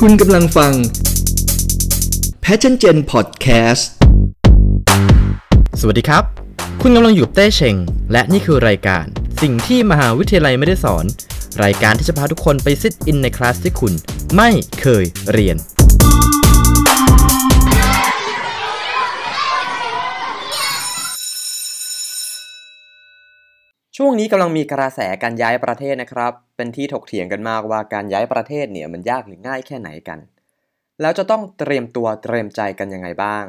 [0.00, 0.72] คุณกำลังฟัง
[2.44, 3.82] Passion Gen Podcast
[5.80, 6.24] สวัสดีครับ
[6.82, 7.76] คุณกำลังอยู่กับเต้เชง
[8.12, 9.04] และนี่คือรายการ
[9.42, 11.04] สิ่งที่มหาวิทยาลัยไม่ได้สอน
[11.64, 13.92] รายการที่จะพาทุกคนไปซิดอินในคลาสที่คุณ
[14.36, 15.56] ไม่เคยเรียน
[23.98, 30.18] ช่วงนี้กำลังมีกระแสการย้ายประเทศนะครับ เป็นที่ถกเถียงกันมากว่าการย้ายประเทศเนี่ยมันยากหรือง่ายแค่ไหนกัน
[31.00, 33.44] แล้วจะต้องเตรียมตัวเตรียมใจกันยังไงบ้าง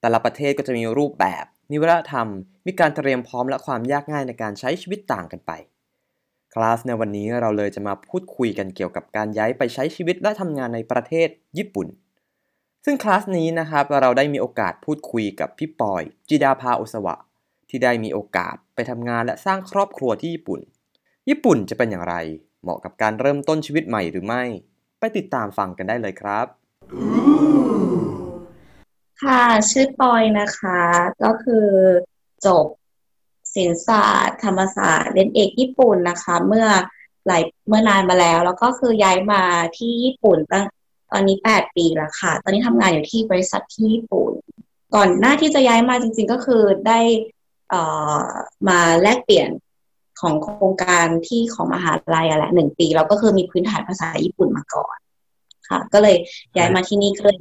[0.00, 2.28] แต่ละประเทศก็จะมีรูปแบบ มีวัฒนธรรม
[2.66, 5.52] มีการเตรียมพร้อมและความยากง่ายในการใช้ชีวิตต่างกันไป
[6.54, 11.28] คลาสในวันนี้เราเลยจะมาพูดคุยกันเกี่ยวกับการย้ายไปใช้ชีวิตและทำงานในประเทศ
[11.58, 11.88] ญี่ปุ่น
[12.84, 17.16] ซึ่งคลาสนี้นะครับเราได้มีโอกาสพูดคุยกับพี่ปอย จิดาภาโอสวะ
[17.70, 20.60] ที่ได้มีโอกาสไปทำงานและสร้างครอบครัวที่ญี่ปุ่น
[21.28, 22.14] ญี่ปุ่นจะเป็นอย่างไร
[22.62, 24.44] เหมาะกับการเริ่มต้นชีวิตใหม่หรือไม่
[24.98, 26.46] ไปติดตามฟังกันได้เลยครับ
[29.22, 30.80] ค่ะชื่อปอยนะคะ
[31.24, 31.66] ก็คือ
[32.46, 32.66] จบ
[33.54, 36.66] ศิลปศาสตร์ธรรมศาสตร์เรียนเอกญี่ปุ่นนะคะ เมื่อ
[37.26, 39.42] หลายเมื่อนานมาแล้ว แล้วก็คือย้ายมา
[39.76, 40.64] ที่ญี่ปุ่นตั้ง
[41.12, 44.32] ตอนนี้แปดปีแล้วค่ะ ตอนนี้ทำงานอยู่ที่บริษัทที่ญี่ปุ่น
[44.94, 47.00] ก่อนหน้าที่จะย้ายมาจริง ๆ ก็คือได้
[48.68, 49.50] มาแลกเปลี่ยน
[50.20, 54.96] ของโครงการที่ของมหาลัยอะแหละหนึ่งปี เราก็คือมีพื้นฐานภาษาญี่ปุ่นมาก่อน
[55.68, 56.16] ค่ะ ก็เลย
[56.56, 57.38] ย้ายมาที่นี่ก็เลย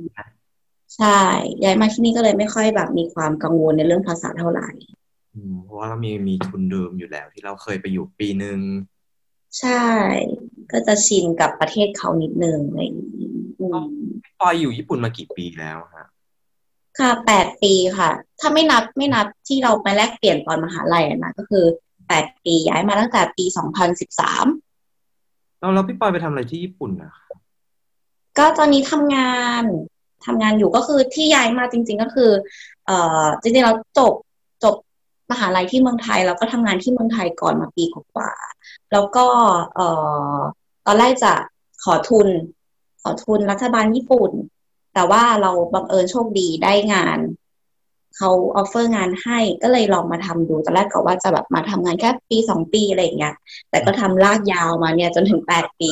[0.97, 1.19] ใช่
[1.63, 4.69] ย้ายมาที่นี่ก็เลยไม่ค่อยแบบมีความกังวลในเรื่องภาษาเท่าไหร่
[5.35, 8.59] อืมเพราะว่าเรามีมีทุนเดิมอยู่แล้ว ที่เราเคยไปอยู่ปีหนึ่ง
[9.59, 9.83] ใช่
[10.71, 13.85] ก็จะชินกับประเทศเขานิดนึงอะไรอย่างนี้อืม
[14.23, 16.05] พี่ปอยอยู่ญี่ปุ่นมากี่ปีแล้วฮะ
[16.99, 21.65] ค่ะแปดปีค่ะ ถ้าไม่นับไม่นับที่เราไปแลกเปลี่ยนตอนมหาลัยอะนะก็คือ
[22.07, 24.45] แปดปีย้ายมาตั้งแต่ปีสองพันสิบสาม
[25.59, 27.13] แล้วแล้วพี่ปอยไปทำอะไรที่ญี่ปุ่นนะ
[28.37, 29.63] ก็ตอนนี้ทำงาน
[30.25, 32.31] ทำงานอยู่ก็คือที่ย้ายมาจริง ๆ ก็คือ
[32.85, 34.13] เอ่อจริงๆเราจบ
[34.63, 34.75] จบ
[35.31, 39.25] มหาลัยที่เมืองไทย แล้วก็ทำงานที่เมืองไทยก่อนมาปีกว่าๆแล้วก็
[39.75, 39.87] เอ่
[40.35, 40.37] อ
[40.85, 41.33] ตอนแรกจะ
[41.83, 42.27] ขอทุน
[43.01, 44.31] ขอทุนรัฐบาลญี่ปุ่น
[44.99, 47.19] แต่ว่าเราบังเอิญโชคดีได้งาน
[48.17, 53.35] เขา offer งานให้ก็เลยลองมาทำดูตอนแรกก็ว่าจะแบบมาทำงานแค่ปีสองปีอะไรอย่างเงี้ย
[53.69, 55.91] แต่ก็ทำลากยาวมาเนี่ยจนถึงแปดปี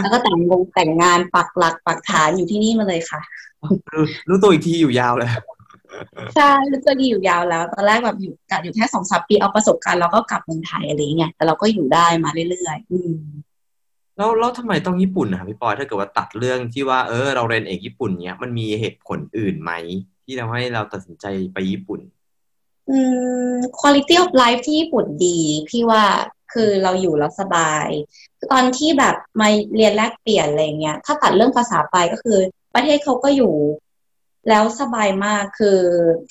[0.00, 3.20] แล้วก็แต่งงงแต่งงานปักหลักปักฐานอยู่ที่นี่มาเลยค่ะ
[3.94, 5.30] รู้รู้ตัวอีกทีอยู่ยาวเลย
[6.34, 13.14] ใช่รู้ตัวดีอยู่ยาวแล้ว ตอนแรกแบบอยู่กะอยู่แค่สองสามปีเอาประสบการณ์แล้วก็กลับเมืองไทยอะไรอย่างเงี้ยแต่เราก็อยู่ได้มาเรื่อยๆอืม
[14.16, 19.72] แล้วแล้วทำไมต้องญี่ปุ่นนะครับพี่ปอยถ้าเกิดว่าตัดเรื่องที่ว่าเออเราเรียนเอกญี่ปุ่นเนี้ยมันมีเหตุผลอื่นไหม
[20.24, 22.00] ที่ทำให้เราตัดสินใจไปญี่ปุ่น
[22.90, 22.98] อื
[23.52, 25.38] ม quality of life ที่ญี่ปุ่นดี
[25.68, 26.04] พี่ว่า
[26.52, 27.88] คือเราอยู่แล้วสบาย
[28.52, 32.38] ตอนที่แบบมาเรียนแลกเปลี่ยนอะไรเงี้ย ถ้าตัดเรื่องภาษาไปก็คือ
[32.74, 33.54] ประเทศเขาก็อยู่
[34.48, 35.78] แล้วสบายมากคือ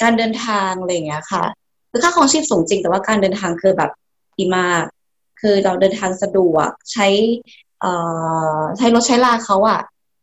[0.02, 1.44] การเดินทางอะไรเงี้ยค่ะ
[1.92, 3.92] คือค่าของชีพสูงจริงแต่ว่าการเดินทางคือแบบ
[4.38, 4.84] ดีมาก
[5.42, 7.08] คือเราเดินทางสะดวกใช้
[7.65, 9.80] เใช้รถใช้ลาเขาอะ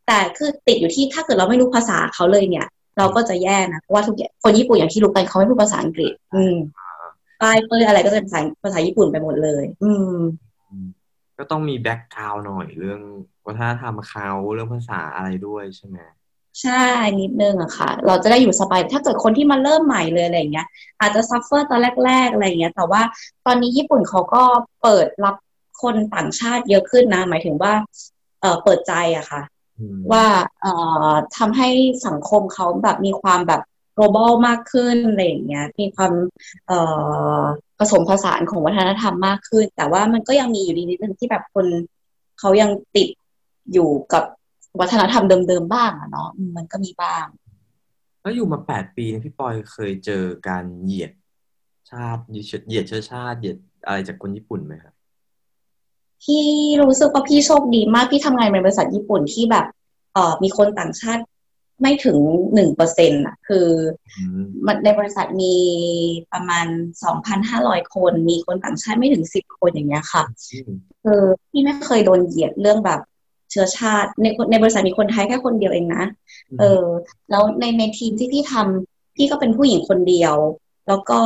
[0.07, 2.67] แต่คือติดอยู่ที่ถ้าเกิดเราไม่รู้ภาษาเขาเลยเนี่ย
[2.99, 6.57] เราก็จะแย่นะเพราะว่าทุกอย่างคนญี่ปุ่นอย่างที่รู้กันเขาไม่พูดภาษาอังกฤษ อืม
[7.41, 10.17] ป้ายเป้ยอะไรก็จะเป็นภาษาภาษาญี่ปุ่นไปหมดเลย อืม
[11.39, 13.01] ก็ต้องมีแบ็กกราวน์หน่อยเรื่อง
[13.47, 15.99] วัฒนธรรมเขาเรื่องภาษาอะไรด้วยใช่ไหม
[16.63, 16.85] ใช่
[17.21, 20.67] นิดนึงอะค่ะ เราจะได้อยู่สบายถ้าเกิดคนที่มาเริ่มใหม่เลยอะไรอย่างเงี้ย
[21.01, 23.03] อาจจะ suffer ตอนแรก ๆ อะไรอย่างเงี้ย แต่ว่า
[23.47, 24.43] ตอนนี้ญี่ปุ่นเขาก็
[24.83, 25.37] เปิดรับ
[25.83, 27.73] คนต่างชาติเยอะขึ้นนะ หมายถึงว่า
[28.41, 29.43] เออเปิดใจอะค่ะ
[29.79, 30.25] อืมว่า
[30.61, 30.73] เอ่
[31.09, 31.69] อทำให้
[32.07, 33.63] สังคมเขาแบบมีความแบบ
[33.97, 36.13] global มากขึ้นอะไรอย่างเงี้ย มีความ
[36.67, 36.79] เอ่
[37.39, 37.41] อ
[37.79, 41.67] ผสมผสานของวัฒนธรรมมากขึ้น แต่ว่ามันก็ยังมีอยู่ดีนิดนึงที่แบบคน
[42.39, 43.09] เขายังติด
[43.73, 44.25] อยู่กับ
[44.81, 47.27] วัฒนธรรมเดิมๆบ้างอะเนาะอืมมันก็มีบ้าง
[48.23, 51.13] แล้วอยู่มาแปดปีเนี่ยพี่ปอยเคยเจอการเหยียด
[51.91, 52.35] ชาติเห
[52.73, 53.57] ยียดเชื้อชาติเหยียด
[53.87, 54.92] อะไรจากคนญี่ปุ่นไหมครับ
[56.23, 56.45] พี่
[56.83, 59.67] รู้สึกว่าพี่โชคดีมากพี่ทำงานในบริษัทญี่ปุ่นที่แบบ
[60.15, 61.23] เอ่อมีคนต่างชาติ
[61.83, 62.19] ไม่ถึง
[62.55, 63.67] หนึ่งเปอร์เซ็นต์อะ คือ
[64.19, 65.57] อืมมันในบริษัทมี
[66.33, 66.67] ประมาณ
[67.05, 70.23] สองพันห้าร้อยคน มีคนต่างชาติไม่ถึงสิบคนอย่างเงี้ยค่ะ
[70.53, 70.73] อืม
[71.03, 73.01] คือพี่ไม่เคยโดนเหยียดเรื่องแบบ
[73.51, 76.05] เชื้อชาติ ในในบริษัทมีคนไทยแค่คนเดียวเองนะ
[76.59, 76.85] เออ
[77.31, 80.35] แล้วในในทีมที่พี่ทำพี่ก็เป็นผู้หญิงคนเดียว
[80.89, 81.21] แล้วก็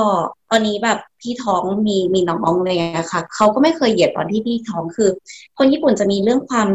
[0.50, 5.10] ตอนนี้แบบพี่ท้องมีมีน้องอะไรอย่างเลยอะค่ะเขาก็ไม่เคยเหยียดตอนที่พี่ท้องคือ
[5.58, 6.68] คนญี่ปุ่นจะมีเรื่องความ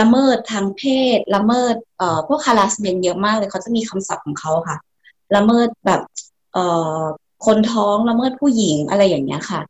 [0.00, 0.82] ละเมิดทางเพ
[1.16, 4.76] ศ ละเมิดเอ่อพวก harassment เยอะมากเลยเขาจะมีคำศัพท์ของเขาค่ะ
[5.36, 6.00] ละเมิดแบบ
[6.52, 6.64] เอ่
[6.98, 7.00] อ
[7.46, 9.60] คนท้องละเมิดผู้หญิงอะไรอย่างเงี้ยค่ะ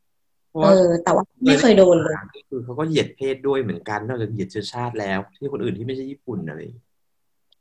[0.49, 2.17] เพราะเอว่าอแต่ว่าไม่เคยโดนเลย
[2.51, 6.87] คือเขาก็เหยียดเพศด้วยเหมือนกันนอกจากเหยียดเชื้อชาติแล้ว ที่คนอื่นที่ไม่ใช่ญี่ปุ่นอะไรอย่างเงี้ย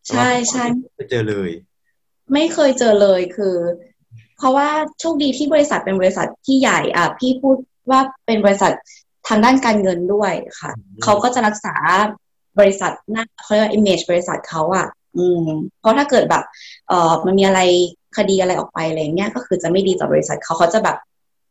[0.10, 1.52] ใช่ใช่ไม่เคยเจอเลย
[2.34, 3.56] ไม่เคยเจอเลยคือ
[4.38, 4.68] เพราะว่า
[5.00, 7.58] โชคดีที่บริษัทเป็นบริษัทที่ใหญ่อะพี่พูด
[7.90, 8.74] ว่าเป็นบริษัท
[9.28, 10.72] ทางด้านการเงินด้วยค่ะ
[11.04, 11.76] เขาก็จะรักษา
[12.60, 14.88] บริษัทหน้าเขาเรียกว่า image บริษัทเขาอะ
[15.18, 15.48] อืม
[15.80, 16.44] เพราะถ้าเกิดแบบ
[16.88, 17.62] เอ่อมันมีอะไร
[18.18, 20.98] คดีอะไรออกไปอะไรเงี้ยก็คือจะไม่ดีต่อบริษัทเขาเขาจะแบบ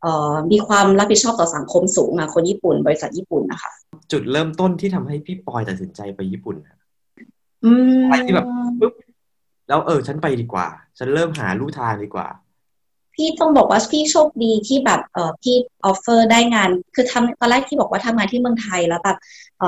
[0.03, 3.73] เอ่อมีความรับผิดชอบต่อสังคมสูงอะคนญี่ปุ่น บริษัทญี่ปุ่นนะคะ
[4.13, 6.77] จุดเริ่มต้นที่ทำให้พี่ปอยตัดสินใจไปญี่ปุ่นอะ
[7.65, 8.47] อืมอะไรที่แบบ
[8.81, 8.93] ปุ๊บ
[9.69, 10.67] แล้วเออ ฉันไปดีกว่า
[10.99, 12.27] ฉันเริ่มหาลู่ทางดีกว่า
[13.17, 19.19] พี่ต้องบอกว่าพี่โชคดีที่แบบเออพี่ offer ได้งาน คือทำตอนแรกที่บอกว่าทำงานที่เมืองไทยแล้วแบบ
[19.59, 19.65] เอ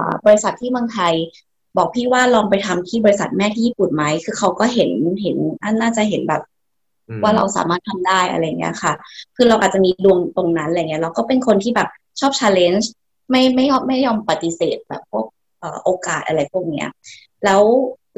[0.00, 1.14] อบริษัทที่เมืองไทย
[1.76, 4.90] บอกพี่ว่าลองไปทำที่บริษัทแม่ที่ญี่ปุ่นไหมคือเขาก็เห็น
[5.22, 6.42] เห็นอันน่าจะเห็นแบบ
[7.08, 8.92] อืมว่าเราสามารถทำได้อะไรเงี้ยค่ะ
[9.36, 11.88] คือเราอาจจะมีดวงตรงนั้นอะไรเงี้ยเราก็เป็นคนที่แบบ
[12.20, 12.90] ชอบชาเลนจ์
[13.30, 15.26] ไม่ไม่ยอมไม่ยอมปฏิเสธแบบพวก
[15.58, 16.88] เอ่อโอกาสอะไรพวกเนี้ย
[17.44, 17.62] แล้ว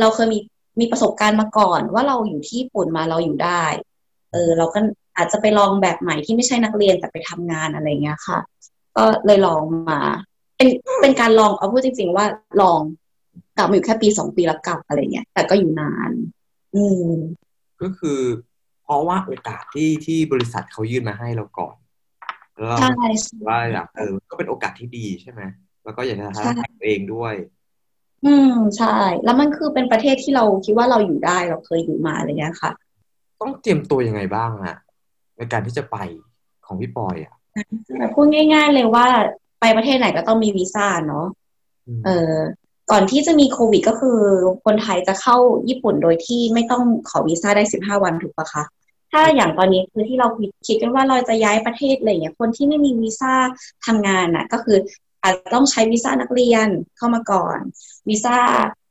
[0.00, 0.38] เราเคยมี
[0.80, 3.64] มีประสบการณ์มาก่อนว่าเราอยู่ที่ญี่ปุ่นมาเราอยู่ได้
[4.32, 4.78] เออเราก็
[5.16, 8.38] อาจจะไปลองแบบใหม่ที่ไม่ใช่นักเรียนแต่ไปทำงานอะไรเงี้ยค่ะ
[8.96, 10.00] ก็เลยลองมา
[10.56, 10.68] เป็น
[11.00, 12.26] เป็นการลองเอาพูดจริง ๆ ว่า
[12.60, 12.80] ลอง
[13.56, 16.10] กลับมาอยู่แค่ปีสองปีแล้วกลับอะไรเงี้ยแต่ก็อยู่นาน
[16.74, 17.12] อืม
[17.82, 18.20] ก็คือ
[18.84, 21.76] เพราะว่าโอกาสที่ที่บริษัทเขายื่นมาให้เราก่อน
[22.56, 22.90] แล้วเราใช่
[23.48, 25.40] ว่าอยากเออก็เป็นโอกาสที่ดีใช่ไหม
[25.84, 27.34] แล้วก็อยากจะท้าใช่ทายตัวเองด้วย
[28.24, 32.70] อืมใช่ แล้วมันคือเป็นประเทศที่เราคิดว่าเราอยู่ได้เราเคยอยู่มาอะไรเงี้ยค่ะ
[33.40, 34.76] ต้องเตรียมตัวยังไงบ้างอะ
[35.36, 35.96] ในการที่จะไป
[36.66, 37.34] ของพี่ปอยอะ
[37.98, 39.06] แต่พูดง่าย ๆ เลยว่า
[39.60, 41.26] ไปประเทศไหนก็ต้องมีวีซ่าเนาะ
[41.98, 42.34] มเออ
[42.90, 44.18] ก่อนที่จะมีโควิดก็คือ
[44.64, 45.36] คนไทยจะเข้า
[45.68, 48.64] ญี่ปุ่นโดยที่ไม่ต้องขอวีซ่าได้สิบห้าวันถูกปะคะ
[49.10, 50.28] ถ้าอย่างตอนนี้คือที่เรา
[50.66, 53.32] คิดกันว่าเราจะย้ายประเทศอะไรอย่างเงี้ยคนที่ไม่มีวีซ่า
[53.86, 54.78] ทำงานน่ะก็คือ
[55.22, 57.58] อาจจะต้องใช้วีซ่านักเรียนเข้ามาก่อน
[58.08, 58.36] วีซ่า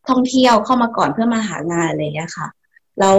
[0.09, 2.47] ท่องเที่ยวเข้ามาก่อนเพื่อมาหางานอะไรอย่างเงี้ยค่ะ
[2.99, 3.17] แล้ว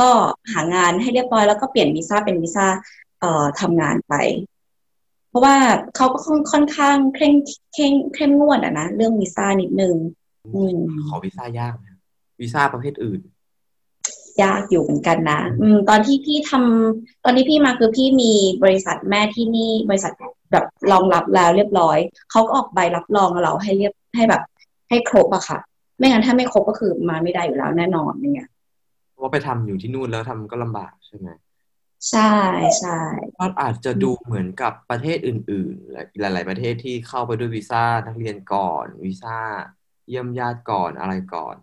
[0.00, 0.10] ก็
[0.52, 2.66] หางานให้เรียบร้อยแล้วก็เปลี่ยนวีซ่าเป็นวีซ่า
[3.20, 4.14] เอ่อทำงานไป
[5.28, 5.56] เพราะว่า
[5.96, 7.34] เขาก็ค่อนค่อนข้างเคร่ง
[7.74, 9.94] เคร่งเข้มงวดอะนะเรื่องวีซ่านิดนึง
[10.54, 10.78] อืม
[11.08, 11.86] ขอวีซ่ายากไหม
[12.40, 13.20] วีซ่าประเภทอื่น
[14.42, 18.32] ยากอยู่เหมือนกันนะ อืม ตอนที่พี่ทำตอนที่พี่มาคือพี่มี
[18.64, 20.12] บริษัทแม่ที่นี่บริษัท
[20.52, 21.98] แบบรองรับแล้วเรียบร้อย
[22.30, 24.42] เขาก็ออกใบรับรองเราให้เรียบให้แบบ
[24.88, 25.58] ให้ครบอะค่ะ
[25.98, 28.57] ไม่งั้นถ้าไม่ครบก็คือมาไม่ได้อยู่แล้วแน่นอนเนี่ยเพ
[29.18, 31.28] ราะว่าไปทำอยู่ที่นู่นแล้วทำก็ลำบากใช่ไหม
[32.10, 32.32] ใช่
[32.78, 32.98] ใช่
[33.38, 39.36] ก็อาจจะดูเหมือนกับประเทศอื่นๆ หลาย ๆ ประเทศที่เข้าไปด้วยวีซ่านักเรียนก่อนวีซ่า
[40.08, 41.56] เยี่ยมญาติก่อนอะไรก่อน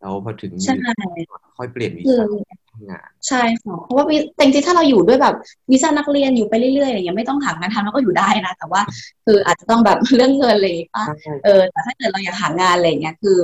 [0.00, 0.74] แล้วพอถึงใช่
[1.58, 5.34] ค่อยเปลี่ยนวีคือซ่าทำงานใช่ค่ะเพราะว่าวีแต่จริงๆถ้าเราอยู่ด้วยแบบ
[5.70, 8.80] วีซ่านักเรียนอยู่ไปเรื่อยๆอย่างเงี้ยไม่ต้องหางานทำแล้วก็อยู่ได้นะ แต่ว่า
[9.24, 13.40] คืออาจจะต้องแบบเรื่องเงินเลยป่ะใช่เออแต่ถ้าเกิดเราอยากหางานอะไรอย่างเงี้ยคือ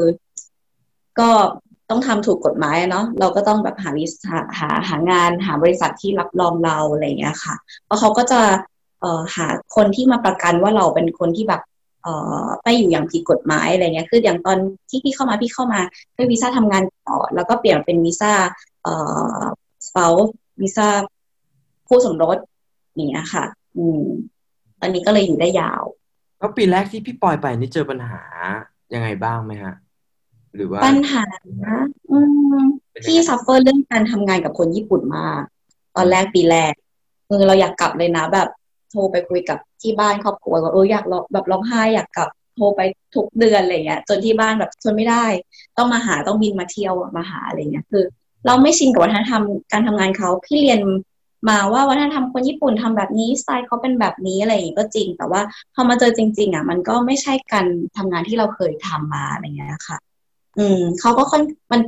[1.19, 1.31] ก็
[1.91, 7.55] ต้องทำถูกกฎหมายเนาะเราก็ต้องแบบหาวิสาหาหางานหาบริษัทที่รับรองเราอะไรอย่างเงี้ยค่ะ
[7.85, 8.41] เพราะเขาก็จะ
[9.01, 9.47] เอ่อหา
[9.77, 11.63] คนที่มาประกันว่าเราเป็นคนที่แบบ
[12.03, 12.15] เอ่
[12.45, 14.59] อไปอยู่อย่างผิดกฎหมายอะไรเงี้ยคืออย่างตอน
[14.91, 15.81] ที่พี่เข้ามาพี่เข้ามา
[16.17, 18.33] ด้วยวีซ่าทำงานต่อแล้วก็เปลี่ยนเป็นวีซ่า
[18.83, 18.95] เอ่
[19.39, 19.41] อ
[19.87, 20.29] spouse
[20.61, 20.89] วีซ่า
[21.89, 22.37] คู่สมรส
[22.95, 23.45] อย่างเงี้ยค่ะ
[23.77, 24.05] อืม
[24.81, 25.83] ตอนนี้ก็เลยอยู่ได้ยาว
[26.39, 28.23] แล้วปีแรกที่พี่ปอยไปนี่เจอปัญหา
[28.95, 29.75] ยังไงบ้างไหมฮะ
[30.57, 31.25] หรือว่าปัญหา
[32.11, 32.19] อื
[32.55, 35.43] มเป็นยังไงพี่ suffer เรื่องการทำงานกับคนญี่ปุ่นมาก
[35.97, 36.73] ตอนแรกปีแรก
[37.27, 38.49] เออเราอยากกลับเลยนะแบบ
[38.91, 42.81] โทรไปคุยกับที่บ้านครอบครัวว่าเอออยากร้องแบบร้องไห้อยากกลับโทรไป
[43.15, 45.25] ทุกเดือนอะไรเงี้ย จนที่บ้านแบบทนไม่ได้
[45.77, 48.05] ต้องมาหาต้องบินมาเที่ยวมาหาอะไรเงี้ยคือ
[48.47, 49.43] เราไม่ชินกับวัฒนธรรม
[49.73, 50.81] การทำงานเขาพี่เรียน
[51.49, 55.41] มาว่าวัฒนธรรมคนญี่ปุ่นทำแบบนี้สไตล์เขาเป็นแบบนี้อะไรอย่างงี้ก็จริง แต่ว่า
[55.75, 57.67] พอมาเจอจริง ๆ อะ มันก็ไม่ใช่การ
[57.97, 59.99] ทำงานที่เราเคยทำมาอะไรเงี้ยค่ะ
[60.59, 61.43] อืมเขาก็ค่อน
[61.73, 61.81] มัน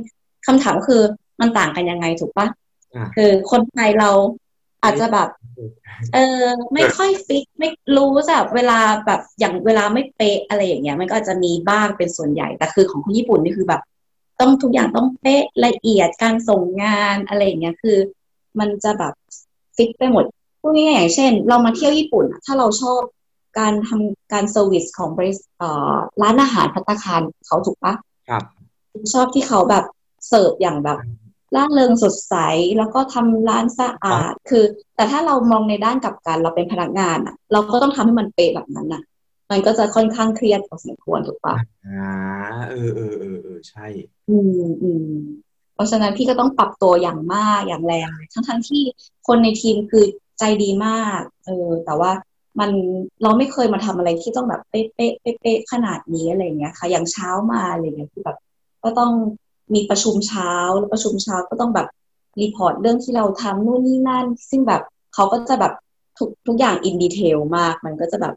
[0.45, 1.01] คำถามคือ
[1.41, 2.47] มันต่างกันยังไงถูกปะ
[2.95, 4.09] อ่าคือคนไทยเรา
[4.83, 5.29] อาจจะแบบ
[6.13, 6.43] เออ
[6.73, 13.81] ไม่ค่อยฟิกไม่รู้แบบเวลาแบบอย่างเวลาไม่เป๊ะอะไรอย่างเงี้ย มันก็อาจจะมีบ้างเป็นส่วนใหญ่แต่คือของคนญี่ปุ่นนี่คือแบบ
[14.39, 17.97] ต้องทุกอย่างต้องเป๊ะละเอียดการส่งงานอะไรอย่างเงี้ยคือ
[18.59, 19.13] มันจะแบบ
[19.75, 20.25] fix ไปหมด
[20.61, 23.01] พูดง่ายๆอย่างเช่น เรามาเที่ยวญี่ปุ่นอะถ้าเราชอบ
[23.59, 27.93] การทำการ service ของบริษัทเอ่อร้านอาหารพัตตาคารเขาถูกปะ
[28.29, 28.43] ครับ
[29.13, 29.85] ชอบที่เขาแบบ
[30.27, 30.99] เสิร์ฟอย่างแบบ
[31.55, 32.35] ร่าเริงสดใส
[32.77, 34.63] แล้วก็ทำร้านสะอาดคือ
[34.95, 39.03] แต่ถ้าเรามองในด้านกลับกันเราเป็นพนักงานอะ เราก็ต้องทำให้มันเป๊ะแบบนั้นอะ
[39.51, 41.55] มันก็จะค่อนข้างเครียดพอสมควรถูกปะ
[41.87, 42.11] อ่า
[42.69, 43.85] เออเออเออเออใช่
[44.29, 45.07] อืมอืม
[45.73, 48.81] เพราะฉะนั้นพี่ก็ต้องปรับตัวอย่างมากอย่างแรงเลยทั้งทั้งที่
[49.27, 50.05] คนในทีมคือ
[50.39, 52.11] ใจดีมากเออแต่ว่า
[52.59, 52.71] มัน
[53.23, 58.37] เราไม่เคยมาทำอะไรที่ต้องแบบเป๊ะเป๊ะเป๊ะเป๊ะขนาดนี้อะไรอย่างเงี้ยค่ะ อย่างเช้ามาอะไรเงี้ยคือแบบ
[58.83, 59.11] ก็ต้อง
[59.73, 61.87] มีประชุมเช้าแล้วประชุมเช้าก็ต้องแบบ
[62.41, 64.81] report เรื่องที่เราทำนู่นนี่นั่น ซึ่งแบบ
[65.13, 65.73] เขาก็จะแบบ
[66.17, 68.33] ทุกทุกอย่าง in detail มาก มันก็จะแบบ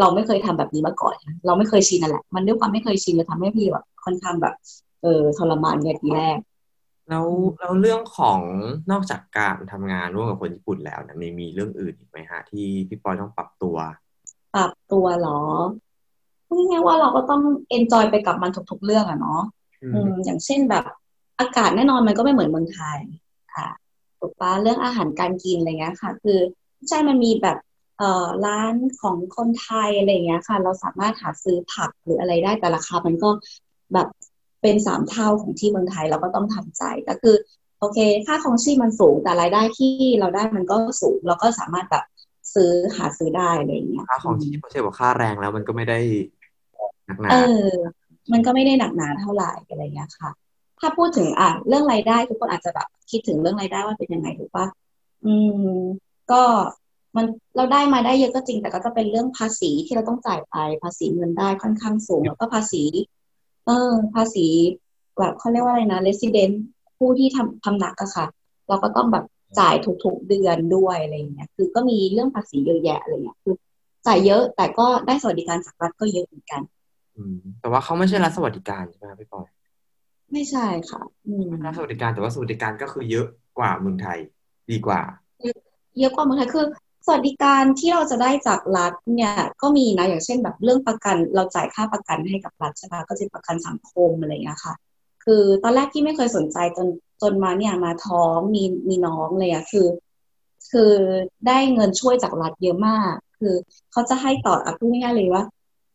[0.00, 1.14] เราไม่เคยทำแบบนี้มาก่อน
[1.46, 4.54] เราไม่เคยชินนั่นแหละ มันด้วยความไม่เคยชินเลยทำให้พี่แบบค่อนข้างแบบ
[5.02, 6.38] เออทรมานในทีแรก
[7.08, 7.26] แล้ว
[7.58, 8.40] แล้วเรื่องของ
[8.90, 13.76] นอกจากการทำงานร่วมกับคนญี่ปุ่นแล้วเนี่ยมีมีเรื่องอื่นอีกไหมฮะ ที่พี่ปอยต้องปรับตัว
[14.54, 15.40] ปรับตัวเหรอ
[16.46, 19.40] พูดง่ายๆว่าเราก็ต้อง enjoy ไปกับมันทุกๆเรื่องอะเนาะ
[19.82, 20.84] อือืมมอย่างเช่นแบบ
[21.40, 22.98] อากาศแน่นอนมันก็ไม่เหมือนเมืองไทย
[23.54, 23.68] ค่ะ
[24.18, 26.38] ถูกปะเรื่องอาหารการกินอะไรเงี้ยค่ะ คือ
[26.88, 27.56] ใช่มันมีแบบ
[27.98, 33.30] เอ่อร้านของคนไทยอะไรเงี้ยค่ะ เราสามารถหาซื้อผักหรืออะไรได้แต่ราคามันก็
[33.94, 34.08] แบบ
[34.62, 37.36] เป็นสามเท่าของที่เมืองไทยเราก็ต้องทำใจก็คือ
[37.78, 42.04] โอเค ค่าครองชีพมันสูงแต่รายได้ที่เราได้มันก็สูง เราก็สามารถแบบ
[42.54, 45.98] ซื้อหาซื้อได้อะไรเงี้ยค่าของชีพพอเทียบกับค่าแรงแล้วมันก็ไม่ได้
[47.06, 47.36] หนักหนาเออ
[48.32, 50.30] มันก็ไม่ได้หนักหนาเท่าไหร่อะไรเงี้ยค่ะ
[50.80, 54.66] ถ้าพูดถึงอะเรื่องรายได้ทุกคนอาจจะแบบคิดถึงเรื่องรายได้ว่าเป็นยังไงถูกปะ
[55.24, 55.78] อืม
[56.30, 56.42] ก็
[57.16, 62.82] มันเราได้มาได้เยอะก็จริง แต่ก็จะเป็นเรื่องภาษีที่เราต้องจ่ายไปภาษีเงินได้ค่อนข้างสูง แล้วก็ภาษี
[63.66, 64.46] เออ ภาษี
[65.18, 66.54] แบบเขาเรียกว่าอะไรนะ resident
[66.98, 68.26] ผู้ที่ทำทำหนักอะค่ะ
[68.68, 69.24] เราก็ต้องแบบ
[69.58, 69.74] จ่าย
[70.04, 73.54] ทุกๆเดือนด้วยอะไรอย่างเงี้ย คือก็มีเรื่องภาษีเยอะแยะอะไรเงี้ยคือ
[74.06, 76.79] จ่ายเยอะแต่ก็ได้สวัสดิการจากรัฐก็เยอะเหมือนกันอืม
[77.60, 79.48] แต่ว่าเขาไม่ใช่รัฐสวัสดิการใช่ไหมครับพี่ปอย
[80.32, 83.26] ไม่ใช่ค่ะอืมรัฐสวัสดิการแต่ว่าสวัสดิการก็คือเยอะ
[83.58, 84.18] กว่าเมืองไทย
[84.70, 85.00] ดีกว่า
[85.98, 86.66] เยอะกว่าเมืองไทยคือ
[87.06, 94.74] สวัสดิการที่เราจะได้จากรัฐเนี่ยก็มีนะอย่างเช่นแบบเรื่องประกันเราจ่ายค่าประกันให้กับรัฐใช่ไหมก็จะประกันสังคมอะไรอย่างเงี้ยค่ะ
[95.24, 96.88] คือตอนแรกที่ไม่เคยสนใจจน
[97.22, 99.86] จนมาเนี่ยมาท้องมีมีน้องเลยอะคือ
[100.72, 100.92] คือ
[101.46, 103.54] ได้เงินช่วยจากรัฐเยอะมาก คือ
[103.92, 105.44] เขาจะให้ต่ออะพูดง่ายๆเลยว่า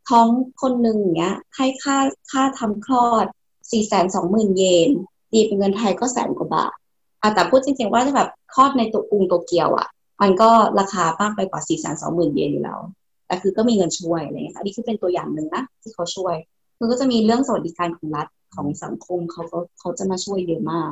[0.10, 0.28] ท้อง
[0.62, 1.98] คนหนึ่งอย่างเงี้ยให้ค่า
[2.32, 3.26] ค่าทำคลอด
[3.72, 4.90] สี่แสนสองหมื่นเยน
[5.32, 6.74] ตีเป็นเงินไทยก็แสนกว่าบาท
[7.22, 9.88] อะแต่พูดจริงๆว่าถ้าแบบคลอดในตัวกรุงโตเกียวอะ
[10.22, 12.80] มันก็ราคามากไปกว่าสี่แสนสองหมื่นเยนอยู่แล้ว
[13.28, 16.36] แต่คือก็มีเงินช่วยอะไรเงี้ยค่ะอันนี้คือเป็นตัวอย่างหนึ่งนะที่เขาช่วย
[16.78, 20.92] คือก็จะมีเรื่องสวัสดิการของรัฐของสังคมเขาเขาเขาจะมาช่วยเยอะมาก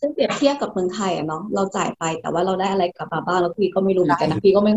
[0.00, 4.72] ซึ่งเปรียบเทียบกับเมืองไทยอะเนาะเราจ่ายไปแต่ว่าเราได้อะไรกลับมาบ้างแล้วพี่ก็ไม่รู้เหมือนกันนะพี่ก็ไม่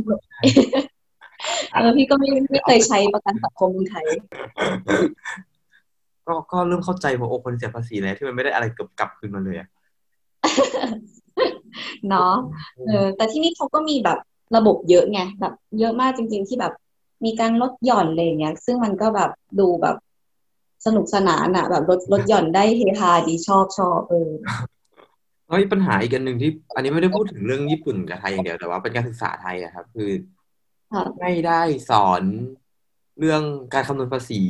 [1.73, 4.05] เออพี่ก็ไม่ไม่เคยใช้ประกันสังคมเมืองไทย
[6.27, 9.67] ก็ก็เริ่มเข้าใจหัวอกคนเสียภาษีแล้วที่มันไม่ได้อะไรเกือบกลับคืนมาเลยอะ
[12.09, 12.33] เนาะ
[12.87, 14.19] เออแต่ที่นี่เขาก็มีแบบ
[14.55, 16.73] ระบบเยอะไงแบบ เยอะมากจริง ๆ ที่แบบ
[17.25, 19.95] มีการลดหย่อนอะไรอย่างเงี้ย ซึ่งมันก็แบบดูแบบ
[20.85, 24.31] สนุกสนานอะแบบลดลดหย่อนได้เฮฮาดีชอบชอบเออ
[25.45, 30.36] แล้วมีปัญหาอีกอันหนึ่งที่ อันนี้ไม่ได้พูดถึงเรื่องญี่ปุ่นกับไทยอย่างเดียวแต่ว่าเป็นการศึกษาไทยอะครับ คือค่ะ
[31.19, 32.23] ไม่ได้สอน
[33.19, 33.41] เรื่อง
[33.73, 34.41] การคำนวณภาษี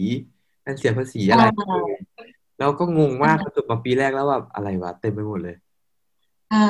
[0.66, 1.94] การเสียภาษีอะไรอ่าเลย
[2.60, 5.56] แล้วก็งงมากจบมาปีแรกแล้วแบบอะไรวะเต็มไปหมดเลย
[6.54, 6.66] อ่า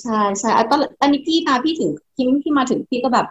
[0.00, 3.26] ใช่ใช่อะตอนตอนนี้พี่มาพี่ถึงพี่พี่มาถึงพี่ก็แบบ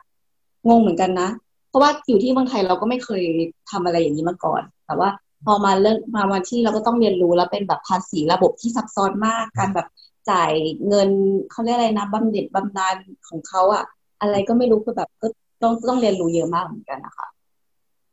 [0.70, 1.30] งงเหมือนกันนะ
[1.70, 3.24] เพราะว่าอยู่ที่เมืองไทยเราก็ไม่เคย
[3.72, 5.10] ทำอะไรอย่างนี้มาก่อน แต่ว่า
[5.46, 9.88] พอมาเริ่มมาวันที่เราก็ต้องเรียนรู้แล้วเป็นแบบภาษีระบบที่ซับซ้อนมากการแบบ
[10.30, 10.52] จ่าย
[10.88, 11.10] เงิน
[11.52, 12.96] เขาเรียกอะไรนะบำเหน็จบำนาญ
[13.28, 13.84] ของเขาอะ
[14.22, 15.28] อะไรก็ไม่รู้คือแบบก็
[15.62, 17.28] ต้องต้องเรียนรู้เยอะมากเหมือนกันนะคะ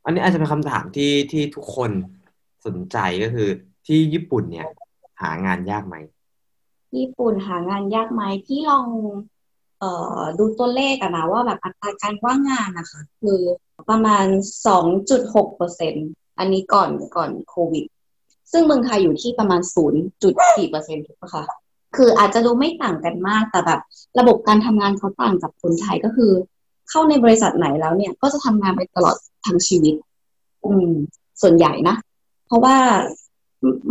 [0.03, 1.91] อันนี้อาจจะเป็นคำถามที่ที่ทุกคน
[2.65, 3.49] สนใจก็คือ
[3.87, 4.67] ที่ญี่ปุ่นเนี่ย
[5.21, 5.95] หางานยากไหม
[6.97, 8.87] ญี่ปุ่นหางานยากไหมพี่ลอง
[9.79, 13.39] เอ่อดูตัวเลขอะนะว่าแบบอัตราการว่างงานนะคะคือ
[13.89, 14.25] ประมาณ
[14.67, 15.93] สองจุดหกเปอร์เซ็น
[16.37, 17.85] อันนี้ก่อนก่อนโควิด
[18.51, 21.43] ซึ่งเมืองไทยอยู่ที่ประมาณศูนย์จุดสี่เปอร์เซ็นถูกปะคะ
[21.95, 23.79] คืออาจจะดูไม่ต่างกันมากแต่แบบ
[24.19, 26.31] ระบบการทำงานเขาต่างจากคนไทยก็คือ
[26.89, 29.15] เข้าในบริษัทไหนแล้วเนี่ย ก็จะทำงานไปตลอด
[29.45, 29.95] ทั้งชีวิต
[30.65, 30.91] อืม
[31.41, 31.95] ส่วนใหญ่นะ
[32.47, 32.75] เพราะว่า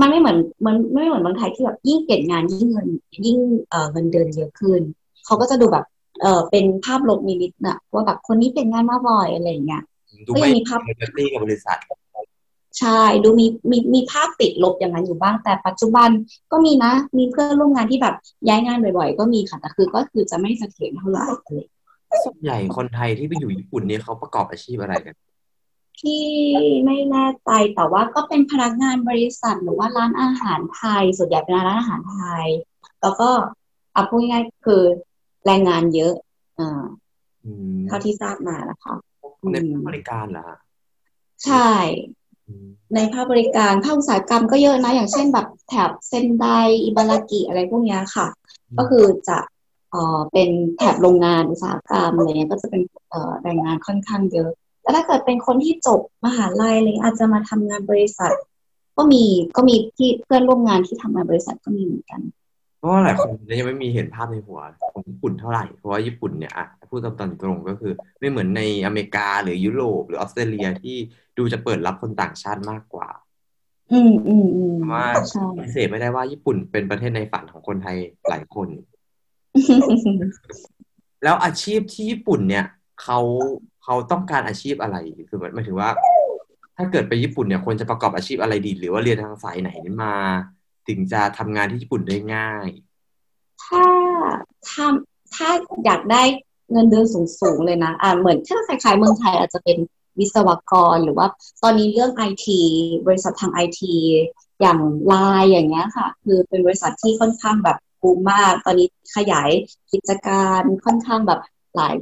[0.01, 2.89] มันไม่เหมือนมันไม่เหมือนเมืองไทยที่แบบยิ่งเปลี่ยนงานยิ่งเงิน
[3.27, 3.39] ยิ่ง
[3.71, 4.81] เอ่อเงินเดือนเยอะขึ้น
[5.27, 5.85] เขาก็จะดูแบบ
[6.23, 9.83] เออเป็นภาพลบนิดๆนะว่าแบบคนนี้เปลี่ยนงานมาบ่อยอะไรอย่างเงี้ย
[10.27, 11.79] ดูก็ยัไม่งมีภาพเอตี้กับบริษัท
[12.79, 16.09] ใช่ ดูมีมีมีภาพติดลบอย่างนั้นอยู่บ้าง แต่ปัจจุบัน
[16.53, 18.15] ก็มีนะ มีเพื่อนร่วมงานที่แบบ
[18.49, 21.61] ย้ายงานบ่อยๆ ก็มีค่ะ แต่คือก็คือจะไม่เสถียรเท่าไหร่อะไร
[22.25, 25.14] ส่วนใหญ่คนไทยที่ไปอยู่ญี่ปุ่นเนี่ยเขาประกอบอาชีพอะไรกัน
[26.00, 26.23] ที่
[26.87, 32.47] ไม่แน่ใจแต่ว่าก็เป็นพนักงานบริษัทหรือว่าร้านอาหารไทย ส่วนใหญ่เป็นร้านอาหารไทย
[33.02, 33.30] แล้วก็
[33.92, 34.83] เอาพูดง่ายๆคือ
[35.47, 36.14] แรงงานเยอะ
[36.59, 36.85] อ่า
[37.44, 38.94] อืมเท่าที่ทราบมานะคะ
[39.52, 40.59] ในภาคบริการเหรอฮะ
[41.44, 41.71] ใช่
[42.49, 46.44] อืมในภาคบริการภาคอุตสาหกรรมก็เยอะนะ อย่างเช่นแบบแถบเซนได
[46.85, 48.26] อิบารากิอะไรพวกเนี้ยค่ะ
[48.78, 49.38] ก็คือจะ
[49.95, 54.51] เอ่อเป็นแถบโรงงานอุตสาหกรรมอะไรเงี้ยก็จะเป็นเอ่อแรงงานค่อนข้างเยอะ
[54.83, 58.35] แต่ถ้าเกิดเป็นคนที่จบมหาลัยอะไรเงี้ยอาจจะมาทำงานบริษัท
[58.97, 59.25] ก็มี
[59.57, 62.21] ก็มีที่เพื่อนร่วมงานที่ทำงานบริษัทก็มีเหมือนกัน
[62.79, 64.61] เพราะว่าหลายคนยังไม่มีเห็นภาพในหัว
[64.93, 70.97] ของญี่ปุ่นเท่าไหร่เพราะว่าญี่ปุ่นเนี่ยอะพูดตามตรงๆก็คือ ไม่เหมือนในอเมริกาหรือยุโรปหรือออสเตรเลียที่
[71.39, 73.09] ดูจะเปิดรับคนต่างชาติมากกว่า
[73.93, 77.97] อืมอืมอืมเพราะว่าใช่ปฏิเสธไม่ได้ว่าญี่ปุ่นเป็นประเทศในฝันของคนไทย
[78.29, 78.69] หลายคน
[81.23, 82.67] แล้วอาชีพที่ญี่ปุ่นเนี่ย
[83.03, 83.19] เขา
[83.85, 84.97] เขาต้องการอาชีพอะไร
[85.29, 85.91] คือหมายถึงว่า
[86.77, 89.71] ถ้าเกิดไปญี่ปุ่นเนี่ยควรจะประกอบอาชีพอะไรดี หรือว่าเรียนทางสายไหน
[90.03, 90.15] มา
[90.89, 92.69] ถึงจะทำงานที่ญี่ปุ่นได้ง่าย
[93.65, 93.85] ถ้า
[94.69, 94.87] ถ้า
[95.35, 95.49] ถ้า
[95.85, 96.23] อยากได้
[96.73, 97.07] เงินเดือน
[97.41, 99.79] สูงๆเลยนะอ่าเหมือนถ้าคล้ายๆเมืองไทยอาจจะเป็น
[100.19, 101.27] วิศวกรหรือว่า
[101.63, 102.61] ตอนนี้เรื่องไอที
[103.07, 103.95] บริษัททางไอที
[104.61, 109.51] อย่างไลน์อย่างเงี้ยค่ะ คือเป็นบริษัทที่ค่อนข้างแบบ บูมมาก ตอนนี้ขยาย
[109.93, 111.41] กิจการค่อนข้างแบบ
[111.77, 111.95] หลาย